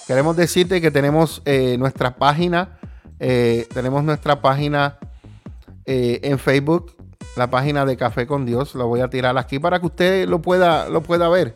Queremos 0.06 0.36
decirte 0.36 0.82
que 0.82 0.92
tenemos 0.92 1.42
eh, 1.46 1.78
nuestra 1.78 2.16
página, 2.16 2.78
tenemos 3.18 4.04
nuestra 4.04 4.42
página 4.42 5.00
en 5.86 6.38
Facebook, 6.38 6.96
la 7.36 7.50
página 7.50 7.84
de 7.84 7.98
Café 7.98 8.28
con 8.28 8.46
Dios, 8.46 8.76
lo 8.76 8.88
voy 8.88 9.02
a 9.02 9.10
tirar 9.10 9.38
aquí 9.38 9.58
para 9.58 9.80
que 9.80 9.88
usted 9.88 10.28
lo 10.28 10.42
pueda, 10.42 10.88
lo 10.88 11.02
pueda 11.02 11.28
ver. 11.28 11.56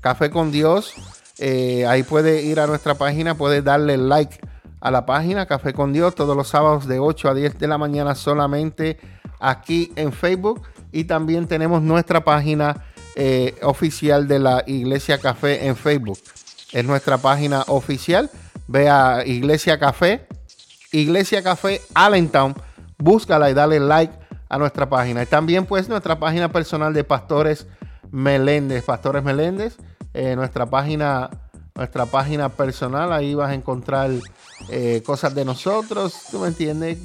Café 0.00 0.30
con 0.30 0.52
Dios, 0.52 0.94
ahí 1.40 2.02
puede 2.04 2.42
ir 2.42 2.60
a 2.60 2.66
nuestra 2.66 2.94
página, 2.94 3.34
puede 3.34 3.62
darle 3.62 3.96
like 3.96 4.38
a 4.80 4.90
la 4.90 5.06
página 5.06 5.46
Café 5.46 5.72
con 5.72 5.92
Dios 5.92 6.14
todos 6.14 6.36
los 6.36 6.48
sábados 6.48 6.86
de 6.86 6.98
8 6.98 7.30
a 7.30 7.34
10 7.34 7.58
de 7.58 7.66
la 7.66 7.78
mañana 7.78 8.14
solamente 8.14 8.98
aquí 9.40 9.92
en 9.96 10.12
Facebook 10.12 10.62
y 10.92 11.04
también 11.04 11.48
tenemos 11.48 11.82
nuestra 11.82 12.22
página 12.22 12.84
eh, 13.16 13.56
oficial 13.62 14.28
de 14.28 14.38
la 14.38 14.62
Iglesia 14.66 15.18
Café 15.18 15.66
en 15.66 15.76
Facebook. 15.76 16.18
Es 16.72 16.84
nuestra 16.84 17.18
página 17.18 17.64
oficial. 17.68 18.30
Ve 18.68 18.88
a 18.88 19.24
Iglesia 19.26 19.78
Café, 19.78 20.26
Iglesia 20.92 21.42
Café 21.42 21.80
Allentown. 21.94 22.54
Búscala 22.98 23.50
y 23.50 23.54
dale 23.54 23.80
like 23.80 24.14
a 24.48 24.58
nuestra 24.58 24.88
página. 24.88 25.22
Y 25.22 25.26
también 25.26 25.66
pues 25.66 25.88
nuestra 25.88 26.18
página 26.18 26.50
personal 26.50 26.94
de 26.94 27.04
Pastores 27.04 27.66
Meléndez. 28.10 28.84
Pastores 28.84 29.22
Meléndez, 29.22 29.76
eh, 30.14 30.36
nuestra 30.36 30.66
página 30.66 31.30
nuestra 31.74 32.06
página 32.06 32.48
personal. 32.50 33.12
Ahí 33.12 33.34
vas 33.34 33.50
a 33.50 33.54
encontrar 33.54 34.10
eh, 34.68 35.02
cosas 35.04 35.34
de 35.34 35.44
nosotros. 35.44 36.14
¿Tú 36.30 36.40
me 36.40 36.48
entiendes? 36.48 36.98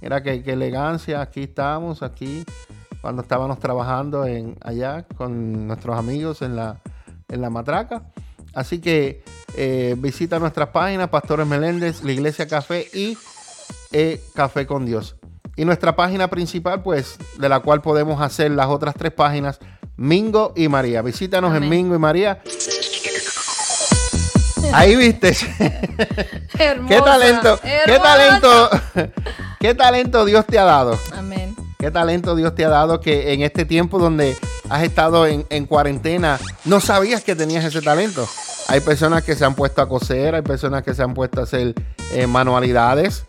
Mira 0.00 0.22
qué, 0.22 0.42
qué 0.42 0.52
elegancia. 0.52 1.20
Aquí 1.20 1.42
estamos, 1.42 2.02
aquí 2.02 2.44
cuando 3.02 3.22
estábamos 3.22 3.58
trabajando 3.58 4.24
en, 4.24 4.56
allá 4.62 5.04
con 5.16 5.66
nuestros 5.66 5.98
amigos 5.98 6.40
en 6.40 6.56
la, 6.56 6.80
en 7.28 7.40
la 7.42 7.50
matraca. 7.50 8.04
Así 8.54 8.80
que 8.80 9.24
eh, 9.56 9.96
visita 9.98 10.38
nuestras 10.38 10.68
páginas, 10.68 11.08
Pastores 11.08 11.46
Meléndez, 11.46 12.02
la 12.04 12.12
Iglesia 12.12 12.46
Café 12.46 12.86
y 12.94 13.18
eh, 13.90 14.22
Café 14.34 14.66
con 14.66 14.86
Dios. 14.86 15.16
Y 15.56 15.64
nuestra 15.64 15.96
página 15.96 16.28
principal, 16.28 16.82
pues, 16.82 17.18
de 17.38 17.48
la 17.48 17.60
cual 17.60 17.82
podemos 17.82 18.22
hacer 18.22 18.52
las 18.52 18.68
otras 18.68 18.94
tres 18.94 19.12
páginas, 19.12 19.58
Mingo 19.96 20.52
y 20.56 20.68
María. 20.68 21.02
Visítanos 21.02 21.54
en 21.56 21.68
Mingo 21.68 21.96
y 21.96 21.98
María. 21.98 22.40
Ahí 24.72 24.94
viste. 24.96 25.36
qué 26.56 27.00
talento, 27.04 27.60
qué 27.60 27.98
talento, 27.98 28.70
qué 29.60 29.74
talento 29.74 30.24
Dios 30.24 30.46
te 30.46 30.58
ha 30.58 30.64
dado. 30.64 30.98
Amén. 31.12 31.51
Qué 31.82 31.90
talento 31.90 32.36
Dios 32.36 32.54
te 32.54 32.64
ha 32.64 32.68
dado 32.68 33.00
que 33.00 33.32
en 33.32 33.42
este 33.42 33.64
tiempo 33.64 33.98
donde 33.98 34.36
has 34.70 34.84
estado 34.84 35.26
en, 35.26 35.66
cuarentena 35.66 36.38
no 36.64 36.78
sabías 36.78 37.24
que 37.24 37.34
tenías 37.34 37.64
ese 37.64 37.82
talento. 37.82 38.28
Hay 38.68 38.78
personas 38.78 39.24
que 39.24 39.34
se 39.34 39.44
han 39.44 39.56
puesto 39.56 39.82
a 39.82 39.88
coser, 39.88 40.36
hay 40.36 40.42
personas 40.42 40.84
que 40.84 40.94
se 40.94 41.02
han 41.02 41.12
puesto 41.12 41.40
a 41.40 41.42
hacer 41.42 41.74
eh, 42.12 42.28
manualidades, 42.28 43.24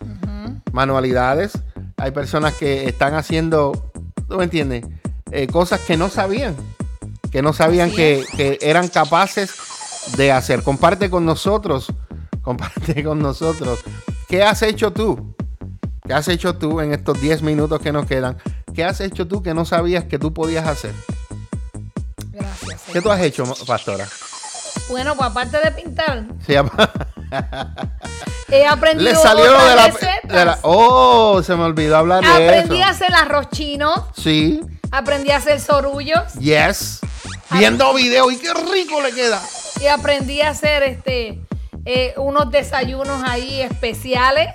manualidades. 0.72 1.54
Hay 1.98 2.12
personas 2.12 2.54
que 2.54 2.88
están 2.88 3.16
haciendo, 3.16 3.92
¿tú 4.30 4.38
me 4.38 4.44
entiendes? 4.44 4.86
Eh, 5.32 5.48
cosas 5.48 5.80
que 5.80 5.98
no 5.98 6.10
sabían, 6.10 6.56
que 7.32 7.42
no 7.42 7.54
sabían 7.54 7.90
que, 7.90 8.24
que, 8.38 8.60
eran 8.62 8.88
capaces 8.88 9.56
de 10.16 10.32
hacer. 10.32 10.62
Comparte 10.62 11.10
con 11.10 11.26
nosotros 11.26 11.92
comparte 12.44 13.04
con 13.04 13.18
nosotros. 13.18 13.80
¿Qué 14.28 14.44
has 14.44 14.62
hecho 14.62 14.94
tú? 14.94 15.34
¿Qué 16.06 16.14
has 16.14 16.28
hecho 16.28 16.56
tú 16.58 16.82
en 16.82 16.94
estos 16.94 17.20
10 17.22 17.42
minutos 17.44 17.82
que 17.82 17.92
nos 17.92 18.06
quedan? 18.06 18.38
¿Qué 18.76 18.84
has 18.84 19.00
hecho 19.00 19.28
tú 19.28 19.42
que 19.42 19.54
no 19.54 19.66
sabías 19.66 20.04
que 20.06 20.20
tú 20.20 20.34
podías 20.34 20.68
hacer? 20.68 20.94
Gracias. 22.32 22.82
¿Qué 22.92 23.02
tú 23.02 23.10
has 23.12 23.22
hecho, 23.22 23.44
pastora? 23.66 24.08
Bueno, 24.90 25.16
pues 25.16 25.30
aparte 25.30 25.58
de 25.64 25.72
pintar, 25.72 26.26
Sí, 26.46 26.54
he 28.50 28.66
aprendido 28.66 29.12
Le 29.12 29.18
otras 29.18 29.36
de 29.36 29.44
la, 29.46 30.40
de 30.40 30.46
la- 30.46 30.60
Oh, 30.64 31.42
se 31.42 31.56
me 31.56 31.64
olvidó 31.64 31.98
hablar 31.98 32.22
de 32.24 32.30
Aprendí 32.30 32.82
a 32.82 32.90
eso. 32.90 33.04
hacer 33.04 33.16
arroz 33.16 33.50
chino, 33.52 34.08
Sí, 34.16 34.60
aprendí 34.92 35.32
a 35.32 35.38
hacer 35.38 35.60
sorullos 35.62 36.34
yes. 36.40 37.00
Viendo 37.52 37.94
video 37.94 38.30
y 38.30 38.38
qué 38.38 38.52
rico 38.54 39.02
le 39.02 39.12
queda. 39.14 39.42
y 39.82 39.88
aprendí 39.88 40.42
a 40.42 40.50
hacer 40.50 40.84
este 40.84 41.40
eh, 41.86 42.14
unos 42.18 42.52
desayunos 42.52 43.22
ahí 43.26 43.62
especiales. 43.62 44.50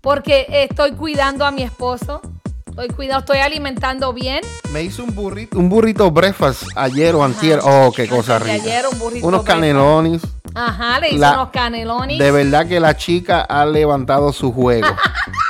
Porque 0.00 0.46
estoy 0.48 0.92
cuidando 0.92 1.44
a 1.44 1.50
mi 1.50 1.62
esposo. 1.62 2.20
Estoy 2.66 2.88
estoy 3.18 3.38
alimentando 3.38 4.12
bien. 4.12 4.40
Me 4.72 4.82
hizo 4.82 5.02
un 5.04 5.14
burrito, 5.14 5.58
un 5.58 5.68
burrito 5.68 6.10
breakfast 6.10 6.62
ayer 6.76 7.14
o 7.14 7.22
antier. 7.24 7.58
Oh, 7.62 7.92
qué 7.94 8.08
cosa 8.08 8.38
rica. 8.38 8.52
ayer, 8.54 8.84
un 8.90 8.98
burrito 8.98 9.26
Unos 9.26 9.40
breakfast. 9.42 9.60
canelones. 9.60 10.22
Ajá, 10.54 11.00
le 11.00 11.08
hice 11.10 11.18
La- 11.18 11.32
unos 11.34 11.50
canelones. 11.50 12.18
De 12.18 12.30
verdad 12.30 12.66
que 12.66 12.80
la 12.80 12.96
chica 12.96 13.40
ha 13.42 13.66
levantado 13.66 14.32
su 14.32 14.52
juego. 14.52 14.86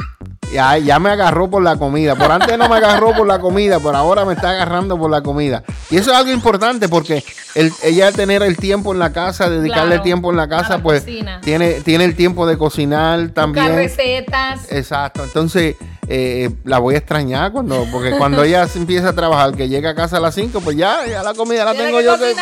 Ya, 0.53 0.77
ya 0.79 0.99
me 0.99 1.11
agarró 1.11 1.49
por 1.49 1.63
la 1.63 1.77
comida. 1.77 2.17
Por 2.17 2.31
antes 2.33 2.59
no 2.59 2.69
me 2.69 2.77
agarró 2.77 3.13
por 3.15 3.27
la 3.27 3.39
comida, 3.39 3.79
por 3.79 3.95
ahora 3.95 4.25
me 4.25 4.33
está 4.35 4.51
agarrando 4.51 4.99
por 4.99 5.09
la 5.11 5.23
comida. 5.23 5.63
Y 5.91 5.97
eso 5.97 6.11
es 6.11 6.17
algo 6.17 6.33
importante 6.33 6.89
porque 6.89 7.23
el, 7.55 7.73
ella 7.85 8.11
tener 8.11 8.43
el 8.43 8.57
tiempo 8.57 8.93
en 8.93 8.99
la 8.99 9.13
casa, 9.13 9.49
dedicarle 9.49 9.91
Claro, 9.91 10.03
tiempo 10.03 10.31
en 10.31 10.37
la 10.37 10.49
casa, 10.49 10.79
la 10.79 10.83
pues 10.83 11.03
cocina. 11.03 11.41
tiene, 11.41 11.75
tiene 11.83 12.05
el 12.05 12.17
tiempo 12.17 12.47
de 12.47 12.59
cocinar 12.59 13.19
Buscar 13.21 13.35
también. 13.35 13.77
recetas. 13.77 14.61
Exacto. 14.73 15.23
Entonces, 15.23 15.77
eh, 16.09 16.51
la 16.65 16.79
voy 16.79 16.97
a 16.97 16.99
extrañar 16.99 17.53
cuando, 17.53 17.87
porque 17.93 18.11
cuando 18.19 18.43
ella 18.43 18.67
empieza 18.75 19.11
a 19.11 19.13
trabajar, 19.13 19.55
que 19.55 19.69
llega 19.69 19.91
a 19.91 19.95
casa 19.95 20.17
a 20.17 20.21
las 20.21 20.35
5, 20.35 20.61
pues 20.63 20.77
ya, 20.77 21.07
ya 21.07 21.23
la 21.23 21.35
comida 21.35 21.65
la 21.65 21.75
tengo 21.75 21.99
que 21.99 22.05
yo. 22.05 22.19
que-. 22.19 22.35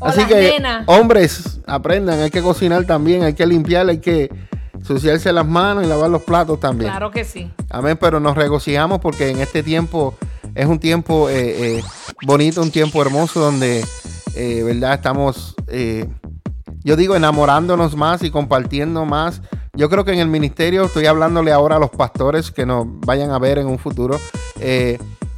O 0.00 0.06
Así 0.06 0.24
que, 0.26 0.34
nenas. 0.52 0.84
hombres, 0.86 1.58
aprendan, 1.66 2.20
hay 2.20 2.30
que 2.30 2.42
cocinar 2.42 2.84
también, 2.84 3.22
hay 3.24 3.32
que 3.34 3.46
limpiar, 3.46 3.88
hay 3.88 3.98
que 3.98 4.30
suciarse 4.86 5.32
las 5.32 5.46
manos 5.46 5.84
y 5.84 5.86
lavar 5.86 6.10
los 6.10 6.22
platos 6.22 6.60
también. 6.60 6.90
Claro 6.90 7.10
que 7.10 7.24
sí. 7.24 7.50
Amén, 7.70 7.98
pero 8.00 8.20
nos 8.20 8.36
regocijamos 8.36 9.00
porque 9.00 9.30
en 9.30 9.40
este 9.40 9.62
tiempo 9.62 10.14
es 10.54 10.66
un 10.66 10.78
tiempo 10.78 11.28
eh, 11.28 11.78
eh, 11.78 11.84
bonito, 12.22 12.62
un 12.62 12.70
tiempo 12.70 13.02
hermoso 13.02 13.40
donde, 13.40 13.84
eh, 14.34 14.62
¿verdad? 14.62 14.94
Estamos, 14.94 15.54
yo 16.84 16.96
digo, 16.96 17.16
enamorándonos 17.16 17.96
más 17.96 18.22
y 18.22 18.30
compartiendo 18.30 19.04
más. 19.04 19.42
Yo 19.74 19.90
creo 19.90 20.04
que 20.04 20.12
en 20.12 20.20
el 20.20 20.28
ministerio, 20.28 20.84
estoy 20.84 21.06
hablándole 21.06 21.52
ahora 21.52 21.76
a 21.76 21.78
los 21.78 21.90
pastores 21.90 22.50
que 22.50 22.64
nos 22.64 22.86
vayan 23.00 23.30
a 23.30 23.38
ver 23.38 23.58
en 23.58 23.66
un 23.66 23.78
futuro, 23.78 24.18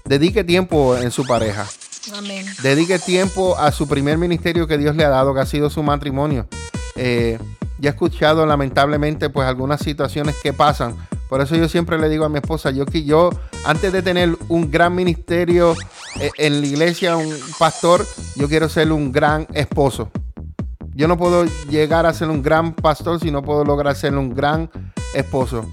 dedique 0.05 0.45
tiempo 0.45 0.97
en 0.97 1.11
su 1.11 1.27
pareja. 1.27 1.67
Amén. 2.17 2.47
Dedique 2.63 2.99
tiempo 2.99 3.59
a 3.59 3.73
su 3.73 3.87
primer 3.89 4.19
ministerio 4.19 4.67
que 4.67 4.79
Dios 4.79 4.97
le 4.97 5.05
ha 5.05 5.09
dado, 5.09 5.35
que 5.35 5.41
ha 5.41 5.47
sido 5.47 5.71
su 5.71 5.83
matrimonio. 5.83 6.47
Eh, 6.97 7.39
ya 7.79 7.91
he 7.91 7.93
escuchado 7.93 8.45
lamentablemente 8.47 9.31
pues 9.31 9.47
algunas 9.49 9.81
situaciones 9.81 10.37
que 10.43 10.53
pasan. 10.53 10.97
Por 11.29 11.41
eso 11.41 11.57
yo 11.57 11.69
siempre 11.69 11.99
le 11.99 12.09
digo 12.09 12.25
a 12.25 12.29
mi 12.29 12.39
esposa, 12.39 12.71
yo 12.71 12.87
que 12.87 13.05
yo 13.05 13.31
antes 13.65 13.93
de 13.93 14.03
tener 14.03 14.37
un 14.49 14.71
gran 14.71 14.95
ministerio 14.95 15.75
eh, 16.21 16.31
en 16.39 16.61
la 16.61 16.67
iglesia, 16.67 17.17
un 17.17 17.35
pastor, 17.59 18.07
yo 18.35 18.49
quiero 18.49 18.69
ser 18.69 18.93
un 18.93 19.13
gran 19.13 19.47
esposo. 19.53 20.11
Yo 20.95 21.07
no 21.07 21.17
puedo 21.17 21.45
llegar 21.69 22.07
a 22.07 22.15
ser 22.15 22.29
un 22.29 22.43
gran 22.43 22.73
pastor 22.73 23.21
si 23.21 23.31
no 23.31 23.43
puedo 23.43 23.65
lograr 23.65 23.95
ser 23.95 24.17
un 24.17 24.35
gran 24.35 24.71
esposo. 25.15 25.71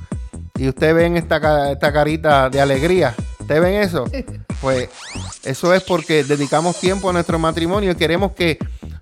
Y 0.57 0.67
ustedes 0.67 0.93
ven 0.93 1.17
esta, 1.17 1.71
esta 1.71 1.91
carita 1.91 2.49
de 2.49 2.61
alegría. 2.61 3.15
¿Ustedes 3.39 3.61
ven 3.61 3.75
eso? 3.75 4.05
Pues 4.61 4.89
eso 5.43 5.73
es 5.73 5.83
porque 5.83 6.23
dedicamos 6.23 6.79
tiempo 6.79 7.09
a 7.09 7.13
nuestro 7.13 7.37
matrimonio 7.37 7.91
y 7.91 7.95
queremos 7.95 8.31
que 8.31 8.57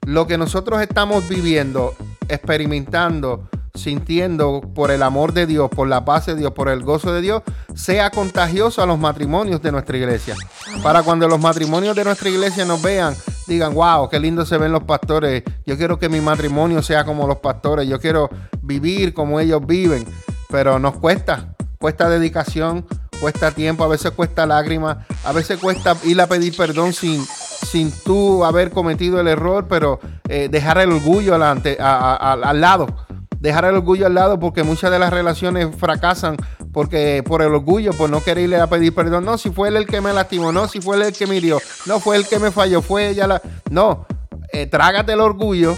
lo 0.06 0.28
que 0.28 0.38
nosotros 0.38 0.82
estamos 0.82 1.30
viviendo, 1.30 1.96
experimentando, 2.28 3.50
sintiendo 3.74 4.62
por 4.74 4.92
el 4.92 5.02
amor 5.04 5.34
de 5.34 5.48
Dios, 5.48 5.70
por 5.70 5.88
la 5.88 6.06
paz 6.06 6.28
de 6.28 6.36
Dios, 6.36 6.52
por 6.52 6.70
el 6.70 6.84
gozo 6.84 7.14
de 7.14 7.22
Dios, 7.22 7.42
sea 7.76 8.12
contagioso 8.12 8.82
a 8.84 8.86
los 8.86 9.00
matrimonios 9.00 9.62
de 9.62 9.72
nuestra 9.72 9.98
iglesia. 9.98 10.36
Para 10.82 11.04
cuando 11.04 11.28
los 11.28 11.40
matrimonios 11.40 11.96
de 11.96 12.04
nuestra 12.04 12.30
iglesia 12.30 12.66
nos 12.66 12.82
vean, 12.82 13.16
digan, 13.48 13.74
wow, 13.74 14.10
qué 14.10 14.20
lindo 14.20 14.46
se 14.46 14.58
ven 14.58 14.72
los 14.72 14.84
pastores. 14.84 15.44
Yo 15.66 15.78
quiero 15.78 15.98
que 15.98 16.10
mi 16.10 16.22
matrimonio 16.22 16.82
sea 16.82 17.04
como 17.04 17.28
los 17.28 17.38
pastores. 17.38 17.88
Yo 17.88 18.00
quiero 18.00 18.30
vivir 18.62 19.14
como 19.14 19.40
ellos 19.40 19.66
viven. 19.66 20.06
Pero 20.50 20.78
nos 20.78 20.98
cuesta, 20.98 21.56
cuesta 21.80 22.10
dedicación, 22.10 22.86
cuesta 23.20 23.52
tiempo, 23.52 23.84
a 23.84 23.88
veces 23.88 24.12
cuesta 24.12 24.46
lágrimas, 24.46 24.98
a 25.24 25.32
veces 25.32 25.60
cuesta 25.60 25.98
ir 26.04 26.22
a 26.22 26.28
pedir 26.28 26.56
perdón 26.56 26.94
sin, 26.94 27.26
sin 27.64 27.92
tú 27.92 28.44
haber 28.46 28.72
cometido 28.72 29.20
el 29.20 29.28
error, 29.28 29.68
pero 29.68 30.00
eh, 30.30 30.48
dejar 30.50 30.78
el 30.80 30.92
orgullo 30.92 31.36
alante- 31.36 31.78
a- 31.80 31.98
a- 31.98 32.16
a- 32.16 32.34
al 32.34 32.62
lado. 32.62 32.88
Dejar 33.40 33.66
el 33.66 33.76
orgullo 33.76 34.06
al 34.06 34.14
lado 34.14 34.40
porque 34.40 34.64
muchas 34.64 34.90
de 34.92 35.00
las 35.00 35.12
relaciones 35.12 35.68
fracasan 35.78 36.38
porque 36.72 37.24
por 37.28 37.42
el 37.42 37.54
orgullo, 37.54 37.92
por 37.94 38.10
no 38.10 38.22
querer 38.24 38.46
irle 38.46 38.60
a 38.60 38.68
pedir 38.68 38.96
perdón. 38.96 39.26
No, 39.26 39.38
si 39.38 39.50
fue 39.52 39.68
él 39.68 39.76
el 39.78 39.86
que 39.86 40.00
me 40.02 40.14
lastimó, 40.14 40.52
no, 40.52 40.68
si 40.68 40.80
fue 40.82 40.96
él 40.96 41.04
el 41.04 41.14
que 41.14 41.28
me 41.28 41.36
hirió, 41.36 41.60
no 41.86 42.00
fue 42.00 42.16
el 42.16 42.26
que 42.28 42.40
me 42.40 42.52
falló, 42.52 42.82
fue 42.82 43.10
ella 43.10 43.28
la... 43.28 43.42
No, 43.70 44.06
eh, 44.54 44.66
trágate 44.68 45.12
el 45.14 45.20
orgullo 45.20 45.76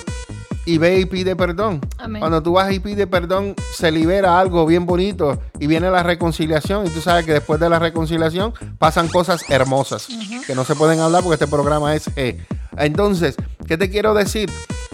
y 0.66 0.78
ve 0.78 1.00
y 1.00 1.06
pide 1.06 1.36
perdón. 1.36 1.82
Amén. 1.98 2.20
Cuando 2.20 2.42
tú 2.42 2.54
vas 2.54 2.72
y 2.72 2.80
pides 2.80 3.08
perdón, 3.08 3.56
se 3.74 3.92
libera 3.92 4.40
algo 4.40 4.66
bien 4.66 4.86
bonito 4.86 5.40
y 5.60 5.68
viene 5.68 5.90
la 5.90 6.04
reconciliación. 6.04 6.86
Y 6.86 6.90
tú 6.90 7.02
sabes 7.02 7.26
que 7.26 7.34
después 7.34 7.60
de 7.60 7.70
la 7.70 7.80
reconciliación 7.80 8.54
pasan 8.78 9.08
cosas 9.08 9.46
hermosas 9.50 10.08
que 10.46 10.56
no 10.56 10.66
se 10.66 10.76
pueden 10.76 11.00
hablar 11.00 11.24
porque 11.24 11.36
este 11.36 11.48
programa 11.48 11.96
es 11.96 12.14
G. 12.16 12.38
Entonces, 12.78 13.36
¿qué 13.68 13.78
te 13.78 13.90
quiero 13.90 14.14
decir? 14.14 14.50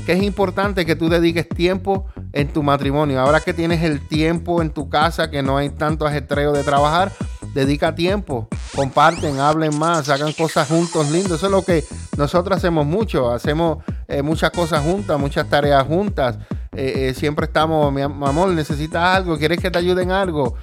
Que 0.05 0.13
es 0.13 0.23
importante 0.23 0.85
que 0.85 0.95
tú 0.95 1.09
dediques 1.09 1.47
tiempo 1.47 2.05
en 2.33 2.51
tu 2.51 2.63
matrimonio. 2.63 3.19
Ahora 3.19 3.39
que 3.39 3.53
tienes 3.53 3.83
el 3.83 4.07
tiempo 4.07 4.61
en 4.61 4.71
tu 4.71 4.89
casa, 4.89 5.29
que 5.29 5.41
no 5.43 5.57
hay 5.57 5.69
tanto 5.69 6.05
ajetreo 6.05 6.53
de 6.53 6.63
trabajar, 6.63 7.11
dedica 7.53 7.95
tiempo, 7.95 8.47
comparten, 8.75 9.39
hablen 9.39 9.77
más, 9.77 10.09
hagan 10.09 10.33
cosas 10.33 10.67
juntos 10.67 11.09
lindos. 11.11 11.33
Eso 11.33 11.47
es 11.47 11.51
lo 11.51 11.63
que 11.63 11.83
nosotros 12.17 12.57
hacemos 12.57 12.85
mucho. 12.85 13.31
Hacemos 13.31 13.79
eh, 14.11 14.21
muchas 14.21 14.51
cosas 14.51 14.81
juntas, 14.83 15.19
muchas 15.19 15.47
tareas 15.49 15.83
juntas. 15.85 16.37
Eh, 16.73 17.09
eh, 17.09 17.13
siempre 17.13 17.45
estamos, 17.45 17.91
mi, 17.93 18.01
am- 18.01 18.17
mi 18.19 18.25
amor, 18.27 18.49
necesitas 18.49 19.17
algo, 19.17 19.37
quieres 19.37 19.59
que 19.59 19.69
te 19.71 19.79
ayuden 19.79 20.09
en 20.09 20.11
algo. 20.11 20.55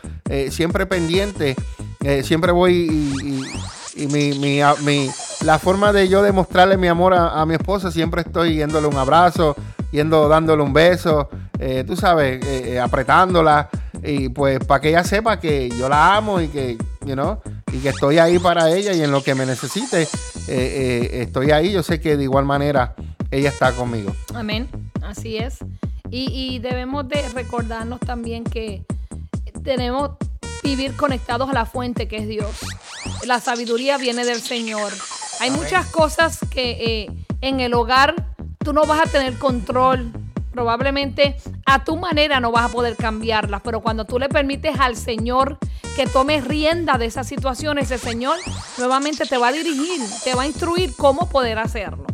Siempre 0.50 0.84
pendiente. 0.86 1.56
Siempre 2.22 2.52
voy 2.52 3.42
y, 3.96 4.06
mi, 4.08 4.32
mi- 4.38 4.60
a- 4.60 4.74
mi- 4.84 5.10
la 5.44 5.58
forma 5.58 5.92
de 5.92 6.08
yo 6.08 6.22
demostrarle 6.22 6.76
mi 6.76 6.86
amor 6.88 7.14
a, 7.14 7.44
mi 7.46 7.54
esposa, 7.54 7.90
siempre 7.90 8.22
estoy 8.22 8.56
yéndole 8.56 8.86
un 8.86 8.96
abrazo, 8.96 9.56
yendo 9.92 10.28
dándole 10.28 10.62
un 10.62 10.72
beso, 10.72 11.28
tú 11.86 11.96
sabes, 11.96 12.40
apretándola. 12.78 13.68
Y 14.02 14.28
pues 14.28 14.58
para 14.64 14.80
que 14.80 14.90
ella 14.90 15.02
sepa 15.04 15.40
que 15.40 15.70
yo 15.70 15.88
la 15.88 16.16
amo 16.16 16.40
y 16.40 16.48
que, 16.48 16.76
you 17.04 17.14
know, 17.14 17.40
y 17.72 17.78
que 17.78 17.88
estoy 17.88 18.18
ahí 18.18 18.38
para 18.38 18.70
ella 18.70 18.92
y 18.92 19.02
en 19.02 19.10
lo 19.10 19.22
que 19.22 19.34
me 19.34 19.44
necesite, 19.46 20.06
estoy 20.46 21.50
ahí. 21.50 21.72
Yo 21.72 21.82
sé 21.82 22.00
que 22.00 22.16
de 22.16 22.24
igual 22.24 22.44
manera 22.44 22.94
ella 23.30 23.50
está 23.50 23.72
conmigo. 23.72 24.14
Amén. 24.34 24.68
Así 25.02 25.36
es. 25.36 25.58
Y, 26.10 26.30
y 26.32 26.58
debemos 26.58 27.08
de 27.08 27.28
recordarnos 27.28 28.00
también 28.00 28.44
que 28.44 28.84
tenemos 29.62 30.12
vivir 30.62 30.96
conectados 30.96 31.48
a 31.48 31.52
la 31.52 31.66
fuente 31.66 32.08
que 32.08 32.18
es 32.18 32.28
Dios. 32.28 32.56
La 33.24 33.40
sabiduría 33.40 33.98
viene 33.98 34.24
del 34.24 34.40
Señor. 34.40 34.92
Hay 35.40 35.50
muchas 35.50 35.86
cosas 35.86 36.38
que 36.50 36.70
eh, 37.04 37.10
en 37.40 37.60
el 37.60 37.74
hogar 37.74 38.14
tú 38.58 38.72
no 38.72 38.84
vas 38.84 39.00
a 39.00 39.10
tener 39.10 39.38
control. 39.38 40.12
Probablemente 40.52 41.36
a 41.66 41.84
tu 41.84 41.96
manera 41.96 42.40
no 42.40 42.50
vas 42.50 42.64
a 42.66 42.68
poder 42.68 42.96
cambiarlas, 42.96 43.62
pero 43.62 43.80
cuando 43.80 44.04
tú 44.04 44.18
le 44.18 44.28
permites 44.28 44.78
al 44.80 44.96
Señor 44.96 45.58
que 45.94 46.06
tome 46.06 46.40
rienda 46.40 46.98
de 46.98 47.06
esas 47.06 47.28
situaciones, 47.28 47.90
el 47.90 48.00
Señor 48.00 48.38
nuevamente 48.76 49.24
te 49.26 49.38
va 49.38 49.48
a 49.48 49.52
dirigir, 49.52 50.00
te 50.24 50.34
va 50.34 50.42
a 50.42 50.46
instruir 50.46 50.94
cómo 50.96 51.28
poder 51.28 51.58
hacerlo. 51.58 52.06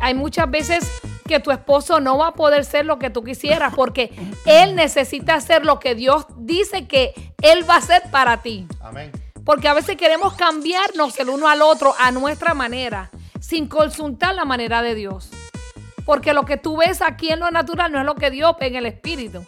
Hay 0.00 0.14
muchas 0.14 0.50
veces 0.50 0.88
que 1.26 1.40
tu 1.40 1.50
esposo 1.50 2.00
no 2.00 2.18
va 2.18 2.28
a 2.28 2.34
poder 2.34 2.64
ser 2.64 2.86
lo 2.86 2.98
que 2.98 3.10
tú 3.10 3.24
quisieras 3.24 3.74
porque 3.74 4.12
él 4.44 4.76
necesita 4.76 5.34
hacer 5.34 5.64
lo 5.64 5.80
que 5.80 5.94
Dios 5.94 6.26
dice 6.36 6.86
que 6.86 7.34
él 7.42 7.68
va 7.68 7.74
a 7.74 7.78
hacer 7.78 8.02
para 8.10 8.42
ti. 8.42 8.66
Amén. 8.80 9.12
Porque 9.44 9.68
a 9.68 9.74
veces 9.74 9.96
queremos 9.96 10.34
cambiarnos 10.34 11.18
el 11.18 11.28
uno 11.28 11.48
al 11.48 11.62
otro 11.62 11.94
a 11.98 12.10
nuestra 12.10 12.54
manera, 12.54 13.10
sin 13.40 13.68
consultar 13.68 14.34
la 14.34 14.44
manera 14.44 14.82
de 14.82 14.94
Dios. 14.94 15.30
Porque 16.04 16.32
lo 16.32 16.44
que 16.44 16.56
tú 16.56 16.78
ves 16.78 17.02
aquí 17.02 17.30
en 17.30 17.40
lo 17.40 17.50
natural 17.50 17.92
no 17.92 18.00
es 18.00 18.04
lo 18.04 18.14
que 18.14 18.30
Dios 18.30 18.54
ve 18.58 18.66
en 18.66 18.76
el 18.76 18.86
espíritu. 18.86 19.44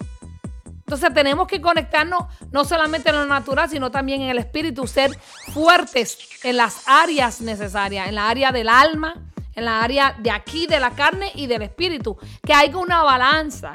Entonces 0.89 1.13
tenemos 1.13 1.47
que 1.47 1.61
conectarnos 1.61 2.25
no 2.51 2.65
solamente 2.65 3.11
en 3.11 3.17
lo 3.17 3.27
natural, 3.27 3.69
sino 3.69 3.91
también 3.91 4.23
en 4.23 4.31
el 4.31 4.39
espíritu, 4.39 4.87
ser 4.87 5.19
fuertes 5.53 6.19
en 6.43 6.57
las 6.57 6.83
áreas 6.87 7.41
necesarias, 7.41 8.09
en 8.09 8.15
la 8.15 8.29
área 8.29 8.53
del 8.53 8.69
alma, 8.69 9.15
en 9.59 9.65
la 9.65 9.83
área 9.83 10.17
de 10.19 10.31
aquí, 10.31 10.67
de 10.67 10.81
la 10.81 10.91
carne 10.93 11.31
y 11.35 11.47
del 11.47 11.63
espíritu. 11.63 12.17
Que 12.43 12.55
haya 12.55 12.77
una 12.77 13.03
balanza. 13.03 13.75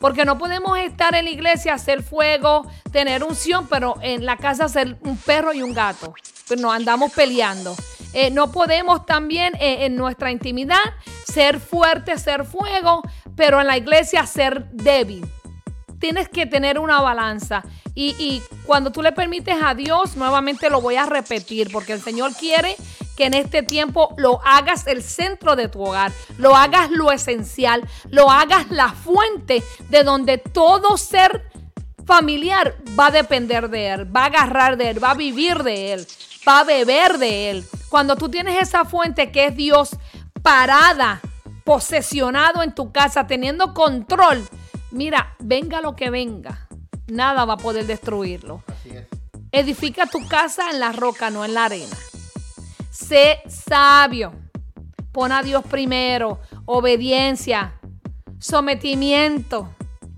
Porque 0.00 0.24
no 0.24 0.38
podemos 0.38 0.78
estar 0.78 1.14
en 1.16 1.24
la 1.24 1.30
iglesia, 1.30 1.74
hacer 1.74 2.02
fuego, 2.02 2.70
tener 2.92 3.24
unción, 3.24 3.66
pero 3.68 3.96
en 4.00 4.24
la 4.24 4.36
casa 4.36 4.68
ser 4.68 4.96
un 5.00 5.16
perro 5.16 5.52
y 5.52 5.62
un 5.62 5.74
gato. 5.74 6.14
Pero 6.48 6.60
nos 6.60 6.72
andamos 6.72 7.12
peleando. 7.12 7.74
Eh, 8.12 8.30
no 8.30 8.52
podemos 8.52 9.04
también 9.06 9.54
eh, 9.56 9.86
en 9.86 9.96
nuestra 9.96 10.30
intimidad 10.30 10.78
ser 11.24 11.60
fuerte, 11.60 12.16
ser 12.16 12.44
fuego, 12.44 13.02
pero 13.36 13.60
en 13.60 13.66
la 13.66 13.76
iglesia 13.76 14.24
ser 14.24 14.70
débil. 14.70 15.28
Tienes 15.98 16.28
que 16.28 16.46
tener 16.46 16.78
una 16.78 17.00
balanza. 17.00 17.62
Y, 17.94 18.42
cuando 18.64 18.92
tú 18.92 19.02
le 19.02 19.10
permites 19.10 19.56
a 19.60 19.74
Dios, 19.74 20.16
nuevamente 20.16 20.70
lo 20.70 20.80
voy 20.80 20.94
a 20.94 21.06
repetir, 21.06 21.72
porque 21.72 21.92
el 21.92 22.00
Señor 22.00 22.32
quiere 22.34 22.76
que 23.16 23.24
en 23.24 23.34
este 23.34 23.64
tiempo 23.64 24.14
lo 24.16 24.40
hagas 24.44 24.86
el 24.86 25.02
centro 25.02 25.56
de 25.56 25.66
tu 25.66 25.82
hogar, 25.82 26.12
lo 26.36 26.54
hagas 26.54 26.92
lo 26.92 27.10
esencial, 27.10 27.82
lo 28.10 28.30
hagas 28.30 28.70
la 28.70 28.90
fuente 28.90 29.64
de 29.88 30.04
donde 30.04 30.38
todo 30.38 30.96
ser 30.96 31.50
familiar 32.06 32.76
va 32.98 33.06
a 33.06 33.10
depender 33.10 33.68
de 33.68 33.88
Él, 33.88 34.16
va 34.16 34.22
a 34.22 34.26
agarrar 34.26 34.76
de 34.76 34.90
Él, 34.90 35.02
va 35.02 35.10
a 35.10 35.14
vivir 35.14 35.64
de 35.64 35.94
Él, 35.94 36.06
va 36.46 36.60
a 36.60 36.64
beber 36.64 37.18
de 37.18 37.50
Él. 37.50 37.66
Cuando 37.88 38.14
tú 38.14 38.28
tienes 38.28 38.62
esa 38.62 38.84
fuente 38.84 39.32
que 39.32 39.46
es 39.46 39.56
Dios 39.56 39.90
parada, 40.40 41.20
posesionado 41.64 42.62
en 42.62 42.74
tu 42.74 42.92
casa, 42.92 43.26
teniendo 43.26 43.74
control, 43.74 44.48
mira, 44.90 45.36
venga 45.38 45.80
lo 45.80 45.96
que 45.96 46.10
venga, 46.10 46.68
nada 47.06 47.44
va 47.44 47.54
a 47.54 47.58
poder 47.58 47.86
destruirlo. 47.86 48.62
Edifica 49.50 50.06
tu 50.06 50.26
casa 50.28 50.70
en 50.70 50.80
la 50.80 50.92
roca, 50.92 51.30
no 51.30 51.44
en 51.44 51.54
la 51.54 51.66
arena. 51.66 51.96
Sé 52.90 53.40
sabio. 53.48 54.32
Pon 55.12 55.32
a 55.32 55.42
Dios 55.42 55.64
primero. 55.64 56.40
Obediencia. 56.66 57.74
Sometimiento. 58.38 59.74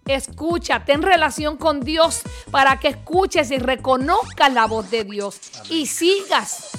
Escucha, 0.06 0.84
ten 0.84 1.02
relación 1.02 1.56
con 1.56 1.80
Dios 1.80 2.22
para 2.50 2.80
que 2.80 2.88
escuches 2.88 3.52
y 3.52 3.58
reconozcas 3.58 4.52
la 4.52 4.66
voz 4.66 4.90
de 4.90 5.04
Dios 5.04 5.38
y 5.68 5.86
sigas 5.86 6.70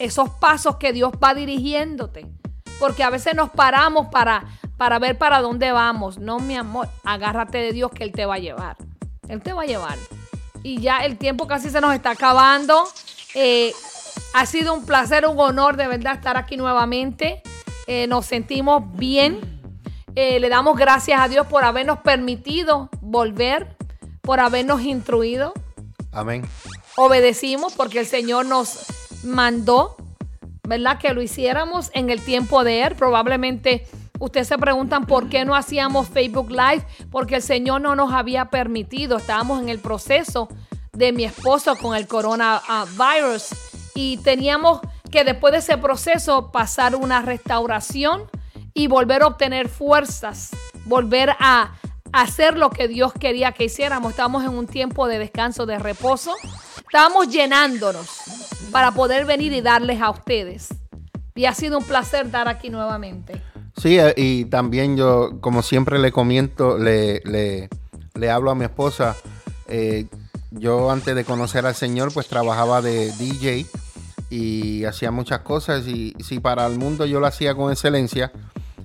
esos 0.00 0.30
pasos 0.30 0.76
que 0.76 0.92
Dios 0.92 1.12
va 1.22 1.34
dirigiéndote. 1.34 2.26
Porque 2.80 3.04
a 3.04 3.10
veces 3.10 3.36
nos 3.36 3.50
paramos 3.50 4.08
para, 4.08 4.44
para 4.76 4.98
ver 4.98 5.18
para 5.18 5.40
dónde 5.40 5.72
vamos. 5.72 6.18
No, 6.18 6.38
mi 6.38 6.56
amor, 6.56 6.88
agárrate 7.04 7.58
de 7.58 7.72
Dios 7.72 7.90
que 7.92 8.04
Él 8.04 8.12
te 8.12 8.26
va 8.26 8.34
a 8.34 8.38
llevar. 8.38 8.76
Él 9.28 9.42
te 9.42 9.52
va 9.52 9.62
a 9.62 9.66
llevar. 9.66 9.98
Y 10.62 10.80
ya 10.80 10.98
el 10.98 11.18
tiempo 11.18 11.46
casi 11.46 11.70
se 11.70 11.80
nos 11.80 11.94
está 11.94 12.10
acabando. 12.10 12.84
Eh, 13.34 13.72
ha 14.34 14.46
sido 14.46 14.74
un 14.74 14.84
placer, 14.86 15.26
un 15.26 15.38
honor 15.38 15.76
de 15.76 15.86
verdad 15.86 16.14
estar 16.14 16.36
aquí 16.36 16.56
nuevamente. 16.56 17.42
Eh, 17.86 18.06
nos 18.06 18.26
sentimos 18.26 18.82
bien. 18.96 19.40
Eh, 20.16 20.38
le 20.40 20.48
damos 20.48 20.76
gracias 20.76 21.20
a 21.20 21.28
Dios 21.28 21.46
por 21.46 21.64
habernos 21.64 21.98
permitido 22.00 22.88
volver, 23.00 23.76
por 24.22 24.40
habernos 24.40 24.80
instruido. 24.82 25.52
Amén. 26.12 26.46
Obedecimos 26.96 27.74
porque 27.74 27.98
el 27.98 28.06
Señor 28.06 28.46
nos 28.46 28.86
mandó, 29.24 29.96
¿verdad? 30.62 30.98
Que 30.98 31.12
lo 31.12 31.20
hiciéramos 31.20 31.90
en 31.94 32.10
el 32.10 32.20
tiempo 32.20 32.62
de 32.62 32.84
Él. 32.84 32.94
Probablemente 32.94 33.86
ustedes 34.24 34.48
se 34.48 34.58
preguntan 34.58 35.06
por 35.06 35.28
qué 35.28 35.44
no 35.44 35.54
hacíamos 35.54 36.08
Facebook 36.08 36.50
Live, 36.50 36.86
porque 37.10 37.36
el 37.36 37.42
Señor 37.42 37.80
no 37.80 37.94
nos 37.94 38.12
había 38.12 38.46
permitido. 38.46 39.16
Estábamos 39.16 39.62
en 39.62 39.68
el 39.68 39.78
proceso 39.78 40.48
de 40.92 41.12
mi 41.12 41.24
esposo 41.24 41.76
con 41.76 41.96
el 41.96 42.06
coronavirus 42.06 43.48
y 43.94 44.18
teníamos 44.18 44.80
que 45.10 45.24
después 45.24 45.52
de 45.52 45.58
ese 45.58 45.78
proceso 45.78 46.50
pasar 46.50 46.96
una 46.96 47.22
restauración 47.22 48.24
y 48.72 48.88
volver 48.88 49.22
a 49.22 49.28
obtener 49.28 49.68
fuerzas, 49.68 50.50
volver 50.84 51.30
a 51.38 51.72
hacer 52.12 52.56
lo 52.56 52.70
que 52.70 52.88
Dios 52.88 53.12
quería 53.12 53.52
que 53.52 53.64
hiciéramos. 53.64 54.10
Estamos 54.10 54.44
en 54.44 54.50
un 54.50 54.66
tiempo 54.66 55.06
de 55.06 55.18
descanso, 55.18 55.66
de 55.66 55.78
reposo. 55.78 56.34
Estábamos 56.78 57.28
llenándonos 57.28 58.08
para 58.70 58.92
poder 58.92 59.24
venir 59.24 59.52
y 59.52 59.60
darles 59.60 60.00
a 60.00 60.10
ustedes. 60.10 60.68
Y 61.36 61.46
ha 61.46 61.54
sido 61.54 61.78
un 61.78 61.84
placer 61.84 62.30
dar 62.30 62.48
aquí 62.48 62.70
nuevamente. 62.70 63.40
Sí, 63.76 63.98
eh, 63.98 64.14
y 64.16 64.44
también 64.46 64.96
yo, 64.96 65.38
como 65.40 65.62
siempre 65.62 65.98
le 65.98 66.12
comento, 66.12 66.78
le, 66.78 67.20
le, 67.24 67.68
le 68.14 68.30
hablo 68.30 68.50
a 68.50 68.54
mi 68.54 68.64
esposa. 68.64 69.16
Eh, 69.68 70.06
yo 70.50 70.90
antes 70.90 71.14
de 71.14 71.24
conocer 71.24 71.66
al 71.66 71.74
Señor, 71.74 72.12
pues 72.12 72.28
trabajaba 72.28 72.80
de 72.80 73.10
DJ 73.12 73.66
y 74.30 74.84
hacía 74.84 75.10
muchas 75.10 75.40
cosas. 75.40 75.86
Y 75.86 76.14
si 76.20 76.40
para 76.40 76.66
el 76.66 76.78
mundo 76.78 77.06
yo 77.06 77.20
lo 77.20 77.26
hacía 77.26 77.54
con 77.54 77.72
excelencia, 77.72 78.32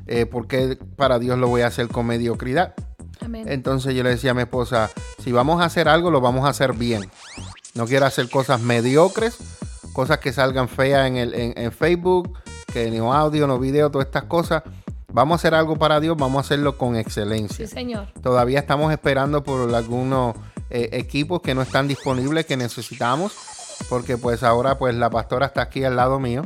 eh, 0.08 0.25
¿por 0.25 0.47
qué 0.47 0.78
para 0.95 1.19
Dios 1.19 1.38
lo 1.38 1.47
voy 1.47 1.62
a 1.62 1.67
hacer 1.67 1.88
con 1.88 2.08
mediocridad? 2.08 2.73
Entonces 3.21 3.93
yo 3.93 4.02
le 4.02 4.10
decía 4.10 4.32
a 4.32 4.34
mi 4.34 4.41
esposa, 4.41 4.89
si 5.23 5.32
vamos 5.32 5.62
a 5.62 5.65
hacer 5.65 5.88
algo, 5.88 6.10
lo 6.10 6.21
vamos 6.21 6.45
a 6.45 6.49
hacer 6.49 6.73
bien. 6.73 7.10
No 7.75 7.86
quiero 7.86 8.06
hacer 8.06 8.30
cosas 8.30 8.62
mediocres, 8.62 9.38
cosas 9.93 10.17
que 10.19 10.34
salgan 10.34 10.67
feas 10.67 11.08
en, 11.08 11.17
el, 11.17 11.34
en, 11.36 11.71
Facebook, 11.71 12.39
que 12.73 12.89
no 12.89 13.13
audio, 13.13 13.45
no 13.45 13.60
video, 13.60 13.91
todas 13.91 14.08
estas 14.08 14.23
cosas. 14.23 14.63
Vamos 15.12 15.34
a 15.34 15.38
hacer 15.38 15.56
algo 15.56 15.78
para 15.78 16.00
Dios, 16.00 16.15
vamos 16.17 16.38
a 16.38 16.41
hacerlo 16.41 16.78
con 16.78 16.95
excelencia. 16.95 17.67
Sí, 17.67 17.74
señor. 17.74 18.08
Todavía 18.22 18.60
estamos 18.60 18.91
esperando 18.91 19.43
por 19.43 19.74
algunos 19.74 20.36
eh, 20.69 20.89
equipos 20.93 21.41
que 21.41 21.56
no 21.56 21.63
están 21.63 21.88
disponibles, 21.88 22.45
que 22.45 22.56
necesitamos, 22.56 23.34
porque 23.89 24.17
pues 24.17 24.43
ahora 24.43 24.78
pues 24.78 24.93
la 24.93 25.10
pastora 25.10 25.48
está 25.48 25.63
aquí 25.63 25.84
al 25.84 25.95
lado 25.95 26.19
mío, 26.19 26.43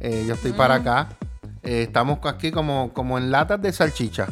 eh, 0.00 0.24
yo 0.26 0.34
estoy 0.34 0.52
para 0.52 0.74
acá, 0.76 1.16
eh, 1.62 1.84
estamos 1.84 2.18
aquí 2.24 2.52
como, 2.52 2.92
como 2.92 3.16
en 3.16 3.30
latas 3.30 3.62
de 3.62 3.72
salchicha. 3.72 4.28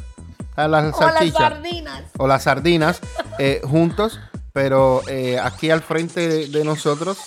Ah, 0.57 0.69
las 0.69 0.95
o 0.95 1.01
las 1.01 1.33
sardinas. 1.33 2.03
O 2.19 2.27
las 2.27 2.43
sardinas 2.43 3.01
juntos, 3.63 4.21
pero 4.53 5.01
aquí 5.43 5.71
al 5.71 5.81
frente 5.81 6.49
de, 6.49 6.65
nosotros 6.65 7.19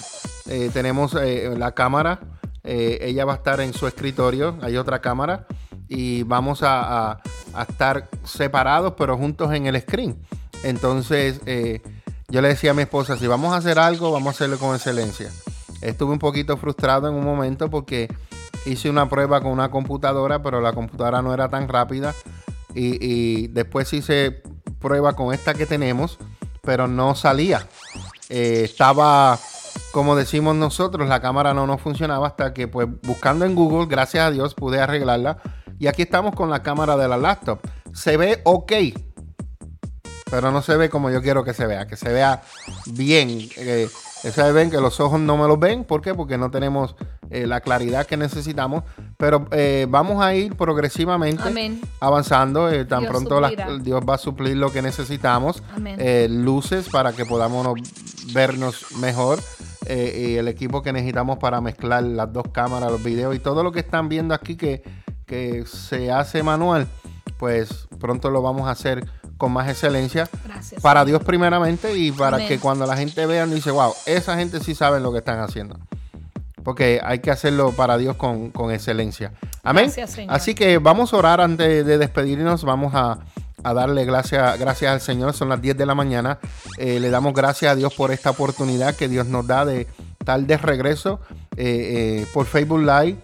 tenemos 0.72 1.14
la 1.16 1.72
cámara, 1.72 2.20
ella 2.64 3.26
va 3.26 3.34
a 3.34 3.36
estar 3.38 3.60
en 3.60 3.74
su 3.74 3.88
escritorio, 3.88 4.58
hay 4.62 4.78
otra 4.78 5.00
cámara 5.00 5.48
y 5.88 6.24
vamos 6.24 6.60
a, 6.64 7.22
estar 7.70 8.10
separados 8.24 8.94
pero 8.98 9.18
juntos 9.18 9.54
en 9.54 9.68
el 9.68 9.80
screen. 9.80 10.18
Entonces, 10.64 11.40
yo 12.30 12.42
le 12.42 12.48
decía 12.48 12.72
a 12.72 12.74
mi 12.74 12.82
esposa, 12.82 13.16
si 13.16 13.28
vamos 13.28 13.54
a 13.54 13.58
hacer 13.58 13.78
algo, 13.78 14.12
vamos 14.12 14.30
a 14.30 14.32
hacerlo 14.32 14.58
con 14.58 14.76
excelencia. 14.76 15.30
Estuve 15.82 16.14
un 16.14 16.20
poquito 16.20 16.58
frustrado 16.58 17.08
en 17.08 17.14
un 17.14 17.26
momento 17.26 17.70
porque 17.70 18.08
hice 18.66 18.90
una 18.90 19.10
prueba 19.10 19.42
con 19.42 19.52
una 19.52 19.70
computadora, 19.70 20.42
pero 20.42 20.62
la 20.62 20.74
computadora 20.74 21.22
no 21.22 21.34
era 21.34 21.50
tan 21.50 21.68
rápida. 21.68 22.16
Y, 22.74 23.50
después 23.50 23.94
hice 23.94 24.42
prueba 24.80 25.14
con 25.16 25.32
esta 25.32 25.54
que 25.54 25.66
tenemos, 25.66 26.18
pero 26.64 26.88
no 26.88 27.14
salía. 27.14 27.68
Eh, 28.30 28.62
estaba, 28.64 29.38
como 29.92 30.16
decimos 30.16 30.56
nosotros, 30.56 31.08
la 31.08 31.22
cámara 31.22 31.54
no 31.54 31.68
nos 31.68 31.82
funcionaba 31.82 32.26
hasta 32.26 32.52
que 32.54 32.68
pues 32.68 32.88
buscando 33.04 33.46
en 33.46 33.54
Google, 33.54 33.86
gracias 33.86 34.26
a 34.26 34.32
Dios, 34.32 34.56
pude 34.56 34.80
arreglarla. 34.82 35.38
Y 35.80 35.88
aquí 35.88 36.04
estamos 36.04 36.36
con 36.36 36.50
la 36.50 36.64
cámara 36.64 36.96
de 36.98 37.08
la 37.08 37.18
laptop. 37.18 37.60
Se 37.94 38.18
ve 38.18 38.42
ok, 38.44 38.72
pero 40.30 40.52
no 40.52 40.62
se 40.62 40.76
ve 40.78 40.90
como 40.90 41.10
yo 41.10 41.22
quiero 41.22 41.44
que 41.44 41.54
se 41.54 41.68
vea, 41.68 41.88
que 41.88 41.96
se 41.96 42.12
vea 42.12 42.42
bien. 42.88 43.50
Eh, 43.58 43.88
ven 44.54 44.72
que 44.72 44.80
los 44.80 45.00
ojos 45.00 45.20
no 45.20 45.38
me 45.38 45.48
los 45.48 45.60
ven, 45.60 45.84
¿por 45.84 46.02
qué? 46.02 46.14
Porque 46.14 46.38
no 46.38 46.50
tenemos 46.50 46.96
eh, 47.30 47.48
la 47.48 47.62
claridad 47.62 48.06
que 48.06 48.16
necesitamos, 48.16 48.84
pero 49.18 49.48
eh, 49.52 49.88
vamos 49.90 50.24
a 50.24 50.36
ir 50.36 50.56
progresivamente 50.56 51.44
avanzando, 52.00 52.70
eh, 52.70 52.86
tan 52.86 53.06
pronto 53.06 53.42
Dios 53.82 54.04
va 54.08 54.16
a 54.16 54.18
suplir 54.18 54.56
lo 54.58 54.72
que 54.72 54.82
necesitamos, 54.82 55.64
luces 56.30 56.90
para 56.90 57.14
que 57.14 57.26
podamos 57.26 57.68
vernos 58.34 58.86
mejor. 59.00 59.40
y 59.86 60.36
el 60.36 60.48
equipo 60.48 60.82
que 60.82 60.94
necesitamos 60.94 61.38
para 61.40 61.60
mezclar 61.60 62.04
las 62.04 62.32
dos 62.32 62.46
cámaras, 62.52 62.92
los 62.92 63.04
videos 63.04 63.36
y 63.36 63.40
todo 63.40 63.64
lo 63.64 63.72
que 63.72 63.80
están 63.80 64.08
viendo 64.08 64.34
aquí 64.34 64.56
que, 64.56 64.84
que 65.26 65.66
se 65.66 66.12
hace 66.12 66.44
manual, 66.44 66.88
pues 67.38 67.88
pronto 68.00 68.30
lo 68.30 68.42
vamos 68.42 68.68
a 68.68 68.72
hacer 68.72 69.06
con 69.38 69.52
más 69.52 69.70
excelencia 69.70 70.30
para 70.82 71.04
Dios 71.06 71.24
primeramente 71.24 71.98
y 71.98 72.12
para 72.12 72.48
que 72.48 72.60
cuando 72.60 72.86
la 72.86 72.96
gente 72.96 73.26
vea 73.26 73.46
dice, 73.46 73.72
wow, 73.72 73.94
esa 74.06 74.38
gente 74.38 74.60
sí 74.60 74.76
sabe 74.76 75.00
lo 75.00 75.12
que 75.12 75.18
están 75.20 75.40
haciendo. 75.40 75.78
Porque 76.64 77.02
hay 77.04 77.20
que 77.20 77.30
hacerlo 77.30 77.74
para 77.74 77.98
Dios 77.98 78.16
con, 78.16 78.52
excelencia. 78.72 79.34
Amén. 79.64 79.92
Así 80.30 80.56
que 80.56 80.78
vamos 80.78 81.14
a 81.14 81.18
orar 81.18 81.42
antes 81.42 81.86
de 81.86 81.98
despedirnos. 81.98 82.64
Vamos 82.64 82.94
a, 82.96 83.20
darle 83.62 84.06
gracias, 84.06 84.58
gracias 84.58 84.94
al 84.94 85.02
Señor. 85.02 85.34
Son 85.34 85.50
las 85.50 85.62
10 85.62 85.76
de 85.76 85.86
la 85.86 85.94
mañana. 85.94 86.40
Eh, 86.78 87.02
le 87.02 87.10
damos 87.10 87.34
gracias 87.34 87.74
a 87.74 87.76
Dios 87.76 87.94
por 87.94 88.12
esta 88.12 88.30
oportunidad 88.30 88.96
que 88.96 89.10
Dios 89.10 89.28
nos 89.28 89.46
da 89.46 89.66
de 89.66 89.88
tal 90.24 90.48
de 90.48 90.58
regreso 90.58 91.20
eh, 91.58 92.22
eh, 92.22 92.28
por 92.34 92.46
Facebook 92.46 92.80
Live, 92.80 93.18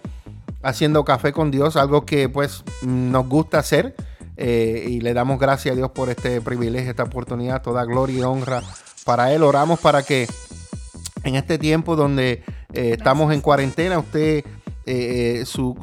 haciendo 0.62 1.04
café 1.04 1.32
con 1.32 1.50
Dios, 1.50 1.76
algo 1.76 2.04
que 2.04 2.28
pues 2.28 2.64
nos 2.82 3.28
gusta 3.28 3.58
hacer. 3.58 3.94
Eh, 4.36 4.86
y 4.88 5.00
le 5.00 5.12
damos 5.12 5.38
gracias 5.38 5.74
a 5.74 5.76
Dios 5.76 5.90
por 5.90 6.08
este 6.08 6.40
privilegio, 6.40 6.90
esta 6.90 7.02
oportunidad, 7.02 7.62
toda 7.62 7.84
gloria 7.84 8.20
y 8.20 8.22
honra 8.22 8.62
para 9.04 9.32
Él. 9.32 9.42
Oramos 9.42 9.80
para 9.80 10.02
que 10.02 10.26
en 11.24 11.34
este 11.34 11.58
tiempo 11.58 11.94
donde 11.94 12.42
eh, 12.72 12.94
estamos 12.96 13.34
en 13.34 13.42
cuarentena, 13.42 13.98
usted, 13.98 14.44
eh, 14.86 15.44
su, 15.44 15.76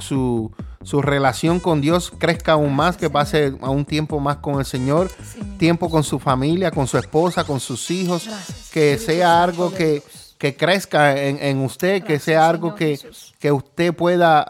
su 0.88 1.02
relación 1.02 1.60
con 1.60 1.82
Dios 1.82 2.14
crezca 2.18 2.54
aún 2.54 2.74
más, 2.74 2.96
que 2.96 3.10
pase 3.10 3.54
a 3.62 3.70
un 3.70 3.84
tiempo 3.84 4.22
más 4.22 4.38
con 4.38 4.58
el 4.58 4.66
Señor, 4.66 5.12
tiempo 5.60 5.90
con 5.90 6.04
su 6.04 6.18
familia, 6.18 6.72
con 6.72 6.88
su 6.88 6.98
esposa, 6.98 7.44
con 7.44 7.60
sus 7.60 7.92
hijos, 7.92 8.30
que 8.72 8.98
sea 8.98 9.44
algo 9.44 9.74
que, 9.74 10.02
que 10.38 10.56
crezca 10.56 11.20
en, 11.20 11.60
usted, 11.62 12.04
que 12.04 12.20
sea 12.20 12.48
algo 12.48 12.76
que, 12.76 13.00
que 13.40 13.52
usted 13.52 13.94
pueda 13.94 14.46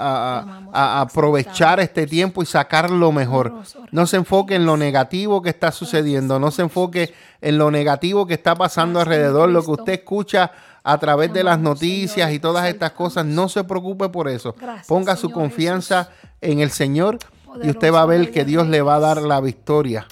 aprovechar 1.02 1.80
este 1.80 2.06
tiempo 2.06 2.44
y 2.44 2.46
sacar 2.46 2.92
lo 2.92 3.12
mejor. 3.14 3.54
No 3.92 4.06
se 4.06 4.18
enfoque 4.18 4.56
en 4.56 4.66
lo 4.66 4.76
negativo 4.76 5.42
que 5.42 5.50
está 5.50 5.72
sucediendo, 5.72 6.40
no 6.40 6.52
se 6.52 6.64
enfoque 6.64 7.14
en 7.40 7.58
lo 7.58 7.72
negativo 7.72 8.28
que 8.28 8.34
está 8.34 8.56
pasando 8.56 9.00
alrededor, 9.00 9.50
lo 9.50 9.64
que 9.64 9.72
usted 9.72 9.94
escucha 9.94 10.52
a 10.84 10.98
través 10.98 11.32
de 11.32 11.44
las 11.44 11.60
noticias 11.60 12.32
y 12.34 12.40
todas 12.40 12.68
estas 12.68 12.92
cosas. 12.92 13.26
No 13.26 13.48
se 13.48 13.64
preocupe 13.64 14.10
por 14.10 14.28
eso. 14.28 14.56
Ponga 14.88 15.16
su 15.16 15.32
confianza 15.32 16.10
en 16.42 16.60
el 16.60 16.72
Señor 16.72 17.20
y 17.64 17.70
usted 17.70 17.94
va 17.94 18.02
a 18.02 18.06
ver 18.06 18.32
que 18.32 18.44
Dios 18.44 18.68
le 18.68 18.82
va 18.82 18.96
a 18.96 19.00
dar 19.00 19.22
la 19.22 19.40
victoria. 19.40 20.06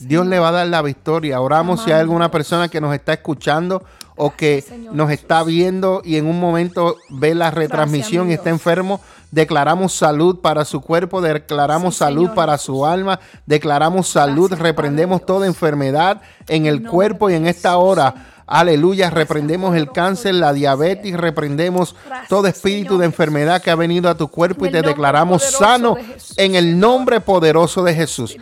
Dios 0.00 0.26
le 0.26 0.38
va 0.38 0.48
a 0.48 0.52
dar 0.52 0.66
la 0.66 0.82
victoria. 0.82 1.40
Oramos 1.40 1.82
si 1.82 1.92
hay 1.92 2.00
alguna 2.00 2.30
persona 2.30 2.68
que 2.68 2.80
nos 2.80 2.94
está 2.94 3.12
escuchando 3.12 3.84
o 4.16 4.34
que 4.34 4.64
nos 4.92 5.10
está 5.10 5.42
viendo 5.42 6.02
y 6.04 6.16
en 6.16 6.26
un 6.26 6.38
momento 6.38 6.96
ve 7.08 7.34
la 7.34 7.50
retransmisión 7.50 8.30
y 8.30 8.34
está 8.34 8.50
enfermo. 8.50 9.00
Declaramos 9.30 9.94
salud 9.94 10.40
para 10.40 10.64
su 10.64 10.80
cuerpo, 10.82 11.22
declaramos 11.22 11.96
salud 11.96 12.30
para 12.34 12.58
su 12.58 12.84
alma, 12.84 13.18
declaramos 13.46 14.08
salud, 14.08 14.52
reprendemos 14.52 15.24
toda 15.24 15.46
enfermedad 15.46 16.20
en 16.48 16.66
el 16.66 16.82
cuerpo 16.86 17.30
y 17.30 17.34
en 17.34 17.46
esta 17.46 17.76
hora. 17.78 18.26
Aleluya, 18.46 19.08
reprendemos 19.08 19.74
el 19.76 19.90
cáncer, 19.90 20.34
la 20.34 20.52
diabetes, 20.52 21.16
reprendemos 21.16 21.96
todo 22.28 22.48
espíritu 22.48 22.98
de 22.98 23.06
enfermedad 23.06 23.62
que 23.62 23.70
ha 23.70 23.76
venido 23.76 24.10
a 24.10 24.14
tu 24.14 24.28
cuerpo 24.28 24.66
y 24.66 24.70
te 24.70 24.82
declaramos 24.82 25.42
sano 25.42 25.96
en 26.36 26.54
el 26.54 26.78
nombre 26.78 27.20
poderoso 27.20 27.82
de 27.82 27.94
Jesús. 27.94 28.36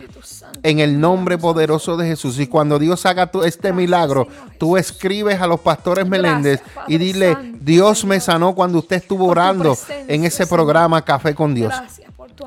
En 0.63 0.79
el 0.79 0.99
nombre 0.99 1.37
poderoso 1.37 1.97
de 1.97 2.07
Jesús. 2.07 2.39
Y 2.39 2.47
cuando 2.47 2.77
Dios 2.77 3.05
haga 3.05 3.31
este 3.45 3.73
milagro, 3.73 4.27
tú 4.57 4.77
escribes 4.77 5.41
a 5.41 5.47
los 5.47 5.59
pastores 5.59 6.07
Meléndez 6.07 6.61
y 6.87 6.97
dile, 6.97 7.37
Dios 7.59 8.05
me 8.05 8.19
sanó 8.19 8.53
cuando 8.53 8.79
usted 8.79 8.97
estuvo 8.97 9.27
orando 9.27 9.77
en 10.07 10.23
ese 10.23 10.45
programa 10.45 11.03
Café 11.03 11.33
con 11.33 11.55
Dios. 11.55 11.73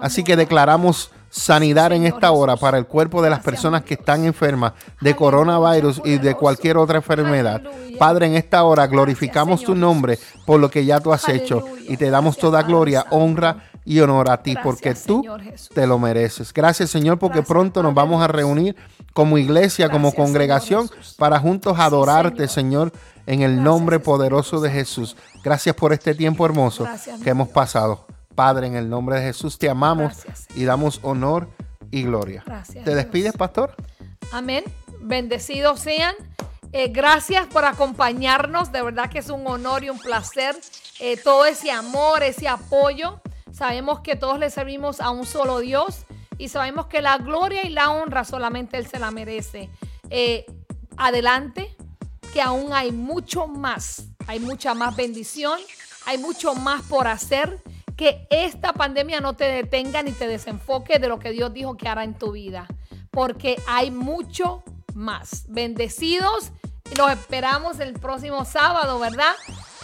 Así 0.01 0.23
que 0.23 0.37
declaramos 0.37 1.11
sanidad 1.35 1.93
en 1.93 2.07
esta 2.07 2.31
hora 2.31 2.57
para 2.57 2.79
el 2.79 2.87
cuerpo 2.87 3.21
de 3.21 3.29
las 3.29 3.41
personas 3.41 3.83
que 3.83 3.95
están 3.95 4.25
enfermas 4.25 4.73
de 5.01 5.17
coronavirus 5.17 6.01
y 6.05 6.19
de 6.19 6.35
cualquier 6.37 6.77
otra 6.77 6.99
enfermedad. 6.99 7.61
Padre, 7.99 8.27
en 8.27 8.37
esta 8.37 8.63
hora 8.63 8.87
glorificamos 8.87 9.65
tu 9.65 9.75
nombre 9.75 10.19
por 10.47 10.61
lo 10.61 10.71
que 10.71 10.85
ya 10.85 11.01
tú 11.01 11.13
has 11.13 11.29
hecho 11.29 11.65
y 11.89 11.97
te 11.97 12.11
damos 12.11 12.37
toda 12.37 12.63
gloria, 12.63 13.07
honra 13.11 13.71
y 13.85 14.01
honor 14.01 14.31
a 14.31 14.43
ti 14.43 14.55
porque 14.63 14.95
tú 14.95 15.25
te 15.75 15.87
lo 15.87 15.99
mereces. 15.99 16.53
Gracias 16.53 16.91
Señor 16.91 17.19
porque 17.19 17.43
pronto 17.43 17.83
nos 17.83 17.95
vamos 17.95 18.23
a 18.23 18.29
reunir 18.29 18.77
como 19.13 19.39
iglesia, 19.39 19.91
como 19.91 20.13
congregación 20.15 20.91
para 21.19 21.39
juntos 21.39 21.79
adorarte 21.79 22.49
Señor 22.49 22.93
en 23.27 23.43
el 23.43 23.63
nombre 23.63 24.01
poderoso 24.01 24.61
de 24.61 24.71
Jesús. 24.71 25.17
Gracias 25.43 25.75
por 25.75 25.93
este 25.93 26.15
tiempo 26.15 26.47
hermoso 26.47 26.87
que 27.23 27.31
hemos 27.31 27.49
pasado. 27.49 28.07
Padre, 28.35 28.67
en 28.67 28.75
el 28.75 28.89
nombre 28.89 29.17
de 29.17 29.27
Jesús 29.27 29.59
te 29.59 29.69
amamos 29.69 30.25
y 30.55 30.65
damos 30.65 30.99
honor 31.03 31.49
y 31.91 32.03
gloria. 32.03 32.43
Gracias, 32.45 32.85
¿Te 32.85 32.95
despides, 32.95 33.33
pastor? 33.35 33.75
Amén. 34.33 34.65
Bendecidos 35.01 35.81
sean. 35.81 36.15
Eh, 36.73 36.89
gracias 36.89 37.47
por 37.47 37.65
acompañarnos. 37.65 38.73
De 38.73 38.83
verdad 38.83 39.09
que 39.09 39.21
es 39.21 39.31
un 39.31 39.47
honor 39.47 39.85
y 39.85 39.91
un 39.91 39.99
placer. 39.99 40.57
Eh, 40.99 41.17
todo 41.17 41.47
ese 41.47 41.71
amor, 41.71 42.25
ese 42.25 42.49
apoyo. 42.49 43.21
Sabemos 43.55 44.01
que 44.01 44.17
todos 44.17 44.39
le 44.41 44.51
servimos 44.51 45.01
a 45.01 45.11
un 45.11 45.27
solo 45.27 45.61
Dios 45.61 46.07
y 46.39 46.49
sabemos 46.49 46.87
que 46.87 47.01
la 47.01 47.19
gloria 47.19 47.65
y 47.65 47.71
la 47.71 47.93
honra 47.93 48.25
solamente 48.25 48.77
Él 48.77 48.89
se 48.89 48.99
la 48.99 49.13
merece. 49.13 49.71
Eh, 50.11 50.45
adelante, 50.97 51.77
que 52.33 52.43
aún 52.43 52.73
hay 52.73 52.91
mucho 52.91 53.47
más. 53.47 54.07
Hay 54.27 54.41
mucha 54.41 54.75
más 54.75 54.97
bendición. 54.97 55.61
Hay 56.07 56.19
mucho 56.19 56.57
más 56.57 56.83
por 56.83 57.07
hacer 57.07 57.63
que 57.97 58.27
esta 58.29 58.73
pandemia 58.73 59.21
no 59.21 59.37
te 59.37 59.45
detenga 59.45 60.03
ni 60.03 60.11
te 60.11 60.27
desenfoque 60.27 60.99
de 60.99 61.09
lo 61.09 61.21
que 61.21 61.31
Dios 61.31 61.53
dijo 61.55 61.77
que 61.77 61.89
hará 61.89 62.03
en 62.03 62.15
tu 62.15 62.33
vida, 62.33 62.67
porque 63.13 63.63
hay 63.69 63.93
mucho 63.93 64.65
más. 64.95 65.45
Bendecidos, 65.49 66.51
los 66.97 67.13
esperamos 67.13 67.79
el 67.79 67.95
próximo 67.95 68.45
sábado, 68.45 68.99
¿verdad? 68.99 69.33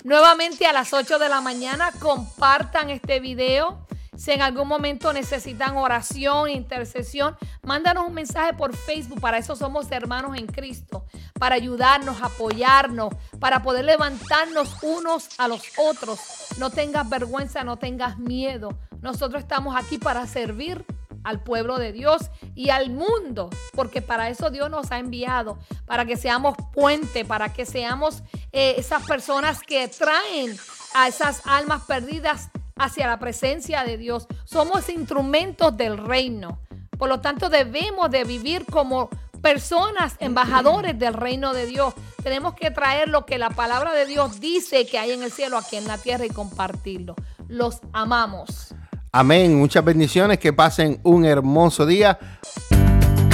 Nuevamente 0.04 0.66
a 0.66 0.72
las 0.72 0.94
8 0.94 1.18
de 1.18 1.28
la 1.28 1.40
mañana, 1.42 1.92
compartan 1.98 2.88
este 2.88 3.20
video 3.20 3.86
si 4.16 4.32
en 4.32 4.42
algún 4.42 4.68
momento 4.68 5.12
necesitan 5.14 5.78
oración, 5.78 6.50
intercesión, 6.50 7.36
mándanos 7.62 8.06
un 8.06 8.12
mensaje 8.12 8.52
por 8.52 8.76
Facebook. 8.76 9.20
Para 9.20 9.38
eso 9.38 9.56
somos 9.56 9.90
hermanos 9.90 10.36
en 10.36 10.46
Cristo. 10.46 11.06
Para 11.38 11.54
ayudarnos, 11.54 12.20
apoyarnos, 12.20 13.14
para 13.38 13.62
poder 13.62 13.86
levantarnos 13.86 14.76
unos 14.82 15.28
a 15.38 15.48
los 15.48 15.62
otros. 15.78 16.20
No 16.58 16.68
tengas 16.68 17.08
vergüenza, 17.08 17.64
no 17.64 17.78
tengas 17.78 18.18
miedo. 18.18 18.78
Nosotros 19.00 19.42
estamos 19.42 19.74
aquí 19.74 19.96
para 19.96 20.26
servir 20.26 20.84
al 21.24 21.42
pueblo 21.42 21.78
de 21.78 21.92
Dios 21.92 22.30
y 22.54 22.70
al 22.70 22.90
mundo, 22.90 23.50
porque 23.74 24.02
para 24.02 24.28
eso 24.28 24.50
Dios 24.50 24.70
nos 24.70 24.90
ha 24.92 24.98
enviado, 24.98 25.58
para 25.86 26.04
que 26.04 26.16
seamos 26.16 26.56
puente, 26.72 27.24
para 27.24 27.52
que 27.52 27.66
seamos 27.66 28.22
eh, 28.52 28.74
esas 28.78 29.04
personas 29.06 29.60
que 29.60 29.88
traen 29.88 30.56
a 30.94 31.08
esas 31.08 31.42
almas 31.46 31.82
perdidas 31.84 32.50
hacia 32.76 33.06
la 33.06 33.18
presencia 33.18 33.84
de 33.84 33.96
Dios. 33.96 34.26
Somos 34.44 34.88
instrumentos 34.88 35.76
del 35.76 35.98
reino. 35.98 36.60
Por 36.98 37.08
lo 37.08 37.20
tanto, 37.20 37.48
debemos 37.48 38.10
de 38.10 38.24
vivir 38.24 38.64
como 38.66 39.10
personas, 39.40 40.16
embajadores 40.18 40.98
del 40.98 41.14
reino 41.14 41.52
de 41.52 41.66
Dios. 41.66 41.94
Tenemos 42.22 42.54
que 42.54 42.70
traer 42.70 43.08
lo 43.08 43.24
que 43.24 43.38
la 43.38 43.50
palabra 43.50 43.92
de 43.92 44.06
Dios 44.06 44.40
dice 44.40 44.86
que 44.86 44.98
hay 44.98 45.12
en 45.12 45.22
el 45.22 45.32
cielo, 45.32 45.56
aquí 45.56 45.76
en 45.76 45.86
la 45.86 45.98
tierra 45.98 46.26
y 46.26 46.30
compartirlo. 46.30 47.14
Los 47.48 47.80
amamos. 47.92 48.74
Amén. 49.12 49.56
Muchas 49.56 49.84
bendiciones. 49.84 50.38
Que 50.38 50.52
pasen 50.52 51.00
un 51.02 51.24
hermoso 51.24 51.86
día. 51.86 52.18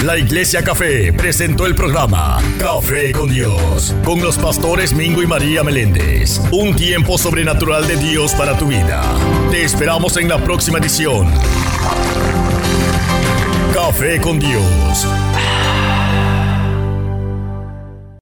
La 0.03 0.17
Iglesia 0.17 0.63
Café 0.63 1.11
presentó 1.11 1.65
el 1.65 1.75
programa 1.75 2.37
Café 2.59 3.11
con 3.11 3.29
Dios, 3.29 3.95
con 4.05 4.21
los 4.21 4.37
pastores 4.37 4.93
Mingo 4.93 5.23
y 5.23 5.27
María 5.27 5.63
Meléndez. 5.63 6.39
Un 6.51 6.75
tiempo 6.75 7.17
sobrenatural 7.17 7.87
de 7.87 7.97
Dios 7.97 8.33
para 8.33 8.57
tu 8.57 8.67
vida. 8.67 9.01
Te 9.49 9.63
esperamos 9.63 10.15
en 10.17 10.29
la 10.29 10.37
próxima 10.37 10.77
edición. 10.77 11.33
Café 13.73 14.21
con 14.21 14.39
Dios 14.39 15.26